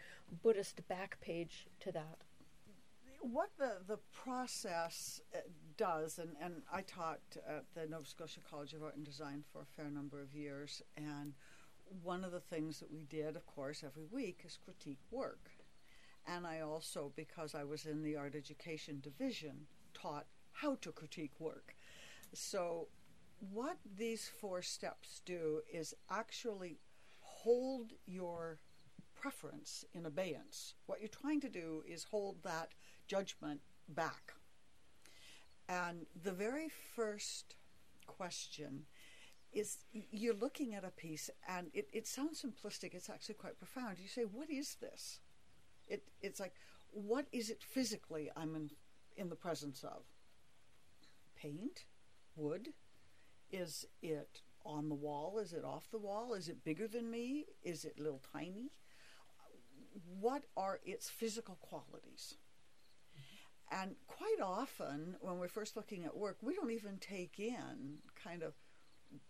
Buddhist 0.42 0.86
back 0.88 1.20
page 1.20 1.66
to 1.80 1.92
that. 1.92 2.18
What 3.20 3.50
the, 3.58 3.78
the 3.86 3.98
process 4.12 5.20
uh, 5.34 5.40
does, 5.76 6.18
and, 6.18 6.30
and 6.40 6.62
I 6.72 6.82
taught 6.82 7.20
at 7.46 7.64
the 7.74 7.86
Nova 7.86 8.06
Scotia 8.06 8.40
College 8.50 8.72
of 8.72 8.82
Art 8.82 8.96
and 8.96 9.04
Design 9.04 9.44
for 9.52 9.60
a 9.60 9.66
fair 9.76 9.90
number 9.90 10.22
of 10.22 10.34
years, 10.34 10.82
and 10.96 11.34
one 12.02 12.24
of 12.24 12.32
the 12.32 12.40
things 12.40 12.80
that 12.80 12.90
we 12.90 13.04
did, 13.04 13.36
of 13.36 13.46
course, 13.46 13.82
every 13.84 14.06
week 14.10 14.42
is 14.46 14.58
critique 14.64 15.00
work. 15.10 15.50
And 16.26 16.46
I 16.46 16.60
also, 16.60 17.12
because 17.16 17.54
I 17.54 17.64
was 17.64 17.86
in 17.86 18.02
the 18.02 18.16
art 18.16 18.34
education 18.34 19.00
division, 19.02 19.66
taught 19.92 20.26
how 20.60 20.76
to 20.76 20.92
critique 20.92 21.38
work. 21.38 21.74
So, 22.32 22.88
what 23.52 23.78
these 23.96 24.28
four 24.28 24.62
steps 24.62 25.22
do 25.24 25.62
is 25.72 25.94
actually 26.10 26.78
hold 27.20 27.92
your 28.06 28.60
preference 29.14 29.84
in 29.94 30.04
abeyance. 30.04 30.74
What 30.86 31.00
you're 31.00 31.08
trying 31.08 31.40
to 31.40 31.48
do 31.48 31.82
is 31.86 32.04
hold 32.04 32.42
that 32.42 32.70
judgment 33.06 33.60
back. 33.88 34.34
And 35.68 36.06
the 36.22 36.32
very 36.32 36.68
first 36.68 37.56
question 38.06 38.84
is 39.52 39.78
you're 39.92 40.34
looking 40.34 40.74
at 40.74 40.84
a 40.84 40.90
piece 40.90 41.30
and 41.48 41.68
it, 41.72 41.88
it 41.92 42.06
sounds 42.06 42.42
simplistic, 42.42 42.94
it's 42.94 43.10
actually 43.10 43.36
quite 43.36 43.58
profound. 43.58 43.98
You 43.98 44.08
say, 44.08 44.22
What 44.22 44.50
is 44.50 44.76
this? 44.80 45.20
It, 45.88 46.02
it's 46.22 46.38
like, 46.38 46.54
what 46.92 47.26
is 47.32 47.50
it 47.50 47.62
physically 47.62 48.30
I'm 48.36 48.54
in, 48.54 48.70
in 49.16 49.28
the 49.28 49.36
presence 49.36 49.82
of? 49.82 50.02
Paint? 51.40 51.84
Wood? 52.36 52.68
Is 53.50 53.86
it 54.02 54.42
on 54.64 54.88
the 54.88 54.94
wall? 54.94 55.38
Is 55.38 55.52
it 55.52 55.64
off 55.64 55.90
the 55.90 55.98
wall? 55.98 56.34
Is 56.34 56.48
it 56.48 56.64
bigger 56.64 56.86
than 56.86 57.10
me? 57.10 57.46
Is 57.62 57.84
it 57.84 57.98
little 57.98 58.22
tiny? 58.32 58.72
What 60.20 60.44
are 60.56 60.80
its 60.84 61.08
physical 61.08 61.56
qualities? 61.60 62.36
And 63.70 63.94
quite 64.06 64.40
often, 64.42 65.16
when 65.20 65.38
we're 65.38 65.48
first 65.48 65.76
looking 65.76 66.04
at 66.04 66.16
work, 66.16 66.38
we 66.42 66.54
don't 66.54 66.72
even 66.72 66.98
take 66.98 67.38
in 67.38 67.98
kind 68.22 68.42
of 68.42 68.54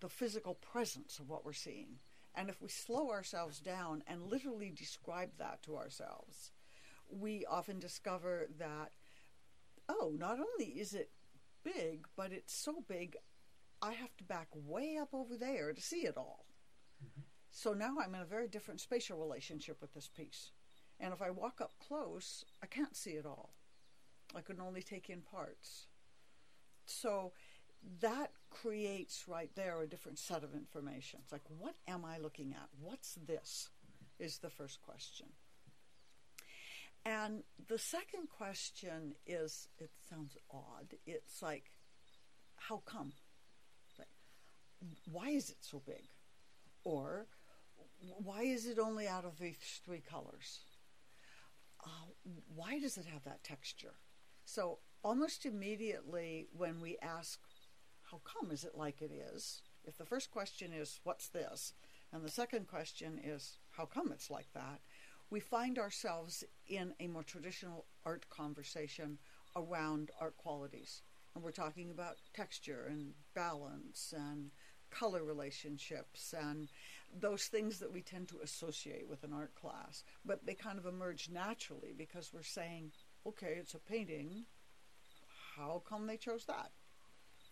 the 0.01 0.09
physical 0.09 0.55
presence 0.55 1.19
of 1.19 1.29
what 1.29 1.45
we're 1.45 1.53
seeing. 1.53 1.99
And 2.35 2.49
if 2.49 2.63
we 2.63 2.69
slow 2.69 3.11
ourselves 3.11 3.61
down 3.61 4.03
and 4.07 4.23
literally 4.23 4.71
describe 4.71 5.31
that 5.39 5.63
to 5.65 5.77
ourselves, 5.77 6.53
we 7.09 7.45
often 7.45 7.79
discover 7.79 8.49
that, 8.59 8.93
oh, 9.89 10.15
not 10.17 10.39
only 10.39 10.73
is 10.73 10.95
it 10.95 11.11
big, 11.63 12.07
but 12.17 12.33
it's 12.33 12.55
so 12.55 12.85
big, 12.89 13.17
I 13.83 13.93
have 13.93 14.17
to 14.19 14.25
back 14.25 14.49
way 14.55 14.99
up 15.01 15.11
over 15.13 15.37
there 15.37 15.73
to 15.73 15.81
see 15.81 16.07
it 16.07 16.17
all. 16.17 16.47
Mm-hmm. 17.03 17.23
So 17.51 17.73
now 17.73 17.97
I'm 18.03 18.15
in 18.15 18.21
a 18.21 18.27
very 18.27 18.49
different 18.49 18.81
spatial 18.81 19.19
relationship 19.19 19.81
with 19.81 19.93
this 19.95 20.09
piece. 20.09 20.53
And 20.99 21.13
if 21.13 21.23
I 21.23 21.31
walk 21.31 21.61
up 21.61 21.73
close, 21.87 22.45
I 22.63 22.67
can't 22.67 22.97
see 22.97 23.13
it 23.13 23.27
all. 23.27 23.55
I 24.35 24.43
can 24.43 24.61
only 24.61 24.83
take 24.83 25.11
in 25.11 25.23
parts. 25.23 25.87
So 26.87 27.33
that 28.01 28.33
creates 28.51 29.25
right 29.27 29.51
there 29.55 29.81
a 29.81 29.89
different 29.89 30.19
set 30.19 30.45
of 30.45 30.55
information. 30.55 31.21
It's 31.23 31.33
like, 31.33 31.49
what 31.59 31.75
am 31.89 32.05
I 32.05 32.19
looking 32.19 32.53
at? 32.53 32.69
What's 32.81 33.15
this? 33.15 33.71
Is 34.19 34.37
the 34.37 34.51
first 34.51 34.83
question. 34.83 35.29
And 37.05 37.45
the 37.69 37.79
second 37.79 38.29
question 38.29 39.15
is 39.27 39.69
it 39.79 39.91
sounds 40.09 40.37
odd. 40.51 40.95
It's 41.07 41.41
like, 41.43 41.71
how 42.57 42.83
come? 42.85 43.13
Like, 43.99 44.09
why 45.11 45.31
is 45.31 45.51
it 45.51 45.59
so 45.61 45.83
big? 45.85 46.05
Or 46.85 47.27
why 48.23 48.43
is 48.43 48.67
it 48.67 48.79
only 48.79 49.07
out 49.09 49.25
of 49.25 49.39
these 49.39 49.81
three 49.85 50.01
colors? 50.01 50.61
Uh, 51.85 51.89
why 52.55 52.79
does 52.79 52.99
it 52.99 53.07
have 53.07 53.25
that 53.25 53.43
texture? 53.43 53.95
So, 54.45 54.79
almost 55.03 55.47
immediately 55.47 56.49
when 56.53 56.81
we 56.81 56.99
ask, 57.01 57.41
How 58.11 58.21
come 58.25 58.51
is 58.51 58.65
it 58.65 58.77
like 58.77 59.01
it 59.01 59.11
is? 59.11 59.63
If 59.85 59.97
the 59.97 60.05
first 60.05 60.31
question 60.31 60.73
is, 60.73 61.01
What's 61.05 61.29
this? 61.29 61.73
and 62.13 62.25
the 62.25 62.31
second 62.31 62.67
question 62.67 63.21
is, 63.23 63.59
How 63.71 63.87
come 63.87 64.13
it's 64.13 64.31
like 64.31 64.53
that? 64.55 64.81
We 65.31 65.41
find 65.41 65.79
ourselves 65.79 66.45
in 66.67 66.93
a 67.01 67.07
more 67.07 67.23
traditional 67.23 67.87
art 68.05 68.27
conversation 68.31 69.19
around 69.57 70.11
art 70.21 70.37
qualities. 70.37 71.03
And 71.35 71.45
we're 71.45 71.53
talking 71.53 71.91
about 71.91 72.17
texture 72.35 72.87
and 72.89 73.13
balance 73.35 74.13
and 74.17 74.51
color 74.91 75.23
relationships 75.23 76.35
and 76.37 76.69
those 77.21 77.45
things 77.45 77.79
that 77.79 77.93
we 77.93 78.03
tend 78.03 78.29
to 78.29 78.41
associate 78.43 79.09
with 79.09 79.23
an 79.23 79.33
art 79.33 79.55
class. 79.55 80.03
But 80.25 80.45
they 80.45 80.55
kind 80.55 80.79
of 80.79 80.87
emerge 80.87 81.29
naturally 81.33 81.95
because 81.97 82.33
we're 82.33 82.43
saying, 82.43 82.91
okay, 83.25 83.55
it's 83.59 83.75
a 83.75 83.79
painting. 83.79 84.47
How 85.57 85.83
come 85.89 86.09
they 86.09 86.17
chose 86.17 86.45
that? 86.47 86.73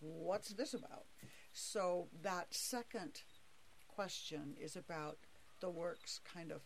What's 0.00 0.50
this 0.50 0.74
about? 0.74 1.06
So 1.52 2.08
that 2.22 2.52
second 2.52 3.22
question 3.86 4.54
is 4.60 4.76
about 4.76 5.18
the 5.60 5.70
work's 5.70 6.20
kind 6.32 6.52
of 6.52 6.62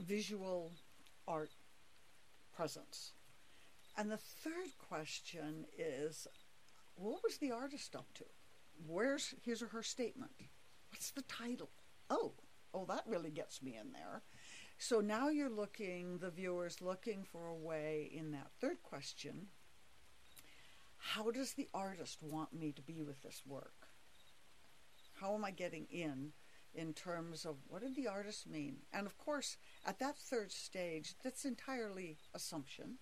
visual 0.00 0.72
art 1.26 1.50
presence. 2.54 3.12
And 3.96 4.10
the 4.10 4.16
third 4.16 4.76
question 4.88 5.66
is 5.78 6.26
what 6.96 7.22
was 7.22 7.38
the 7.38 7.50
artist 7.50 7.94
up 7.96 8.06
to? 8.14 8.24
Where's 8.86 9.34
his 9.42 9.62
or 9.62 9.68
her 9.68 9.82
statement? 9.82 10.32
What's 10.90 11.10
the 11.10 11.22
title? 11.22 11.70
Oh, 12.10 12.32
oh, 12.72 12.84
that 12.86 13.04
really 13.06 13.30
gets 13.30 13.62
me 13.62 13.76
in 13.80 13.92
there. 13.92 14.22
So 14.78 15.00
now 15.00 15.28
you're 15.28 15.50
looking, 15.50 16.18
the 16.18 16.30
viewer's 16.30 16.80
looking 16.80 17.24
for 17.24 17.46
a 17.46 17.54
way 17.54 18.10
in 18.12 18.32
that 18.32 18.50
third 18.60 18.82
question 18.82 19.48
how 21.04 21.30
does 21.30 21.52
the 21.52 21.68
artist 21.74 22.22
want 22.22 22.54
me 22.54 22.72
to 22.72 22.80
be 22.80 23.02
with 23.02 23.22
this 23.22 23.42
work? 23.46 23.88
How 25.20 25.34
am 25.34 25.44
I 25.44 25.50
getting 25.50 25.86
in 25.90 26.32
in 26.74 26.92
terms 26.92 27.44
of 27.44 27.56
what 27.68 27.82
did 27.82 27.94
the 27.94 28.08
artist 28.08 28.48
mean? 28.48 28.78
And 28.92 29.06
of 29.06 29.16
course, 29.18 29.56
at 29.86 29.98
that 30.00 30.16
third 30.16 30.52
stage, 30.52 31.14
that's 31.22 31.44
entirely 31.44 32.18
assumption. 32.34 32.98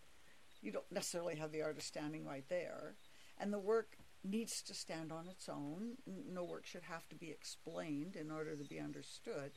You 0.61 0.73
don't 0.73 0.93
necessarily 0.93 1.37
have 1.37 1.53
the 1.53 1.63
artist 1.63 1.89
standing 1.89 2.25
right 2.25 2.45
there. 2.49 2.95
And 3.39 3.53
the 3.53 3.59
work 3.59 3.97
needs 4.25 4.63
to 4.63 4.75
stand 4.75 5.11
on 5.11 5.27
its 5.29 5.49
own. 5.49 5.97
No 6.07 6.45
work 6.45 6.67
should 6.67 6.85
have 6.85 7.09
to 7.09 7.17
be 7.17 7.31
explained 7.31 8.15
in 8.15 8.31
order 8.31 8.55
to 8.55 8.65
be 8.65 8.79
understood. 8.79 9.53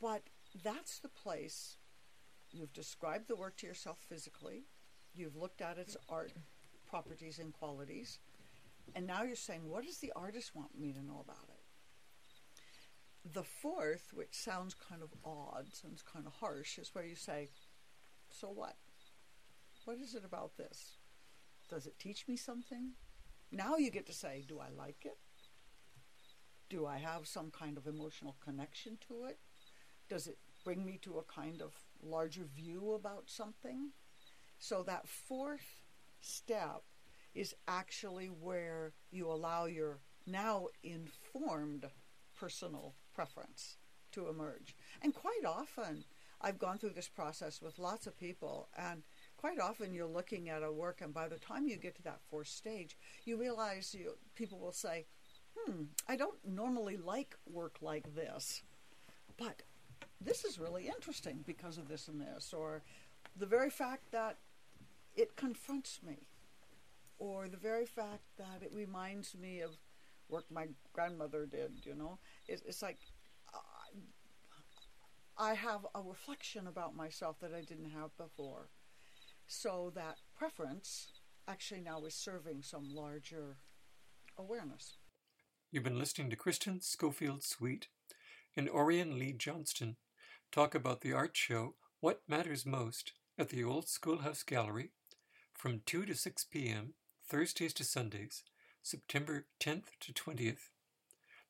But 0.00 0.22
that's 0.62 0.98
the 0.98 1.08
place 1.08 1.76
you've 2.52 2.72
described 2.72 3.26
the 3.28 3.36
work 3.36 3.56
to 3.56 3.66
yourself 3.66 3.98
physically, 4.08 4.64
you've 5.14 5.36
looked 5.36 5.60
at 5.60 5.78
its 5.78 5.96
art 6.08 6.32
properties 6.88 7.38
and 7.40 7.52
qualities, 7.52 8.18
and 8.94 9.06
now 9.06 9.22
you're 9.22 9.34
saying, 9.34 9.68
what 9.68 9.84
does 9.84 9.98
the 9.98 10.12
artist 10.14 10.54
want 10.54 10.78
me 10.78 10.92
to 10.92 11.04
know 11.04 11.20
about 11.24 11.48
it? 11.48 11.53
The 13.24 13.42
fourth, 13.42 14.10
which 14.12 14.34
sounds 14.34 14.74
kind 14.74 15.02
of 15.02 15.14
odd, 15.24 15.74
sounds 15.74 16.02
kind 16.02 16.26
of 16.26 16.34
harsh, 16.34 16.78
is 16.78 16.94
where 16.94 17.06
you 17.06 17.16
say, 17.16 17.48
so 18.30 18.48
what? 18.48 18.76
What 19.86 19.98
is 19.98 20.14
it 20.14 20.24
about 20.24 20.56
this? 20.56 20.98
Does 21.70 21.86
it 21.86 21.98
teach 21.98 22.28
me 22.28 22.36
something? 22.36 22.92
Now 23.50 23.76
you 23.76 23.90
get 23.90 24.06
to 24.06 24.12
say, 24.12 24.44
do 24.46 24.58
I 24.60 24.68
like 24.68 25.06
it? 25.06 25.16
Do 26.68 26.86
I 26.86 26.98
have 26.98 27.26
some 27.26 27.50
kind 27.50 27.78
of 27.78 27.86
emotional 27.86 28.36
connection 28.44 28.98
to 29.08 29.24
it? 29.24 29.38
Does 30.08 30.26
it 30.26 30.38
bring 30.62 30.84
me 30.84 30.98
to 31.02 31.18
a 31.18 31.22
kind 31.22 31.62
of 31.62 31.72
larger 32.02 32.44
view 32.44 32.92
about 32.92 33.24
something? 33.30 33.92
So 34.58 34.82
that 34.82 35.08
fourth 35.08 35.82
step 36.20 36.82
is 37.34 37.54
actually 37.66 38.26
where 38.26 38.92
you 39.10 39.28
allow 39.28 39.64
your 39.64 40.00
now 40.26 40.68
informed 40.82 41.86
personal 42.38 42.94
preference 43.14 43.76
to 44.12 44.28
emerge. 44.28 44.74
And 45.02 45.14
quite 45.14 45.44
often, 45.46 46.04
I've 46.40 46.58
gone 46.58 46.78
through 46.78 46.90
this 46.90 47.08
process 47.08 47.62
with 47.62 47.78
lots 47.78 48.06
of 48.06 48.18
people, 48.18 48.68
and 48.76 49.02
quite 49.36 49.58
often 49.58 49.94
you're 49.94 50.06
looking 50.06 50.48
at 50.48 50.62
a 50.62 50.70
work, 50.70 51.00
and 51.00 51.14
by 51.14 51.28
the 51.28 51.38
time 51.38 51.66
you 51.66 51.76
get 51.76 51.94
to 51.96 52.02
that 52.02 52.20
fourth 52.28 52.48
stage, 52.48 52.96
you 53.24 53.38
realize 53.38 53.94
you, 53.98 54.12
people 54.34 54.58
will 54.58 54.72
say, 54.72 55.06
Hmm, 55.56 55.84
I 56.08 56.16
don't 56.16 56.44
normally 56.46 56.96
like 56.96 57.36
work 57.50 57.76
like 57.80 58.14
this, 58.14 58.62
but 59.38 59.62
this 60.20 60.44
is 60.44 60.58
really 60.58 60.88
interesting 60.88 61.44
because 61.46 61.78
of 61.78 61.88
this 61.88 62.08
and 62.08 62.20
this, 62.20 62.52
or 62.52 62.82
the 63.36 63.46
very 63.46 63.70
fact 63.70 64.10
that 64.12 64.36
it 65.16 65.36
confronts 65.36 66.00
me, 66.06 66.26
or 67.18 67.48
the 67.48 67.56
very 67.56 67.86
fact 67.86 68.24
that 68.36 68.62
it 68.62 68.72
reminds 68.74 69.34
me 69.36 69.60
of 69.60 69.78
work 70.34 70.44
my 70.50 70.66
grandmother 70.92 71.46
did, 71.46 71.70
you 71.84 71.94
know. 71.94 72.18
It, 72.48 72.60
it's 72.66 72.82
like 72.82 72.98
uh, 73.54 73.58
I 75.38 75.54
have 75.54 75.86
a 75.94 76.02
reflection 76.02 76.66
about 76.66 76.96
myself 76.96 77.36
that 77.40 77.54
I 77.54 77.60
didn't 77.60 77.90
have 77.90 78.16
before. 78.16 78.68
So 79.46 79.92
that 79.94 80.16
preference 80.36 81.08
actually 81.46 81.82
now 81.82 82.04
is 82.04 82.14
serving 82.14 82.62
some 82.62 82.92
larger 82.92 83.58
awareness. 84.36 84.96
You've 85.70 85.84
been 85.84 85.98
listening 85.98 86.30
to 86.30 86.36
Kristen 86.36 86.80
Schofield 86.80 87.44
Sweet 87.44 87.86
and 88.56 88.68
Oriane 88.68 89.16
Lee 89.18 89.32
Johnston 89.32 89.96
talk 90.50 90.74
about 90.74 91.02
the 91.02 91.12
art 91.12 91.36
show 91.36 91.74
What 92.00 92.22
Matters 92.26 92.66
Most 92.66 93.12
at 93.38 93.50
the 93.50 93.62
Old 93.62 93.88
Schoolhouse 93.88 94.42
Gallery 94.42 94.90
from 95.52 95.82
2 95.86 96.06
to 96.06 96.14
6 96.14 96.44
p.m. 96.50 96.94
Thursdays 97.26 97.72
to 97.74 97.84
Sundays, 97.84 98.42
September 98.84 99.46
10th 99.60 99.96
to 99.98 100.12
20th. 100.12 100.68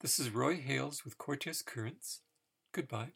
This 0.00 0.20
is 0.20 0.30
Roy 0.30 0.54
Hales 0.54 1.04
with 1.04 1.18
Cortes 1.18 1.62
Currents. 1.62 2.20
Goodbye. 2.70 3.08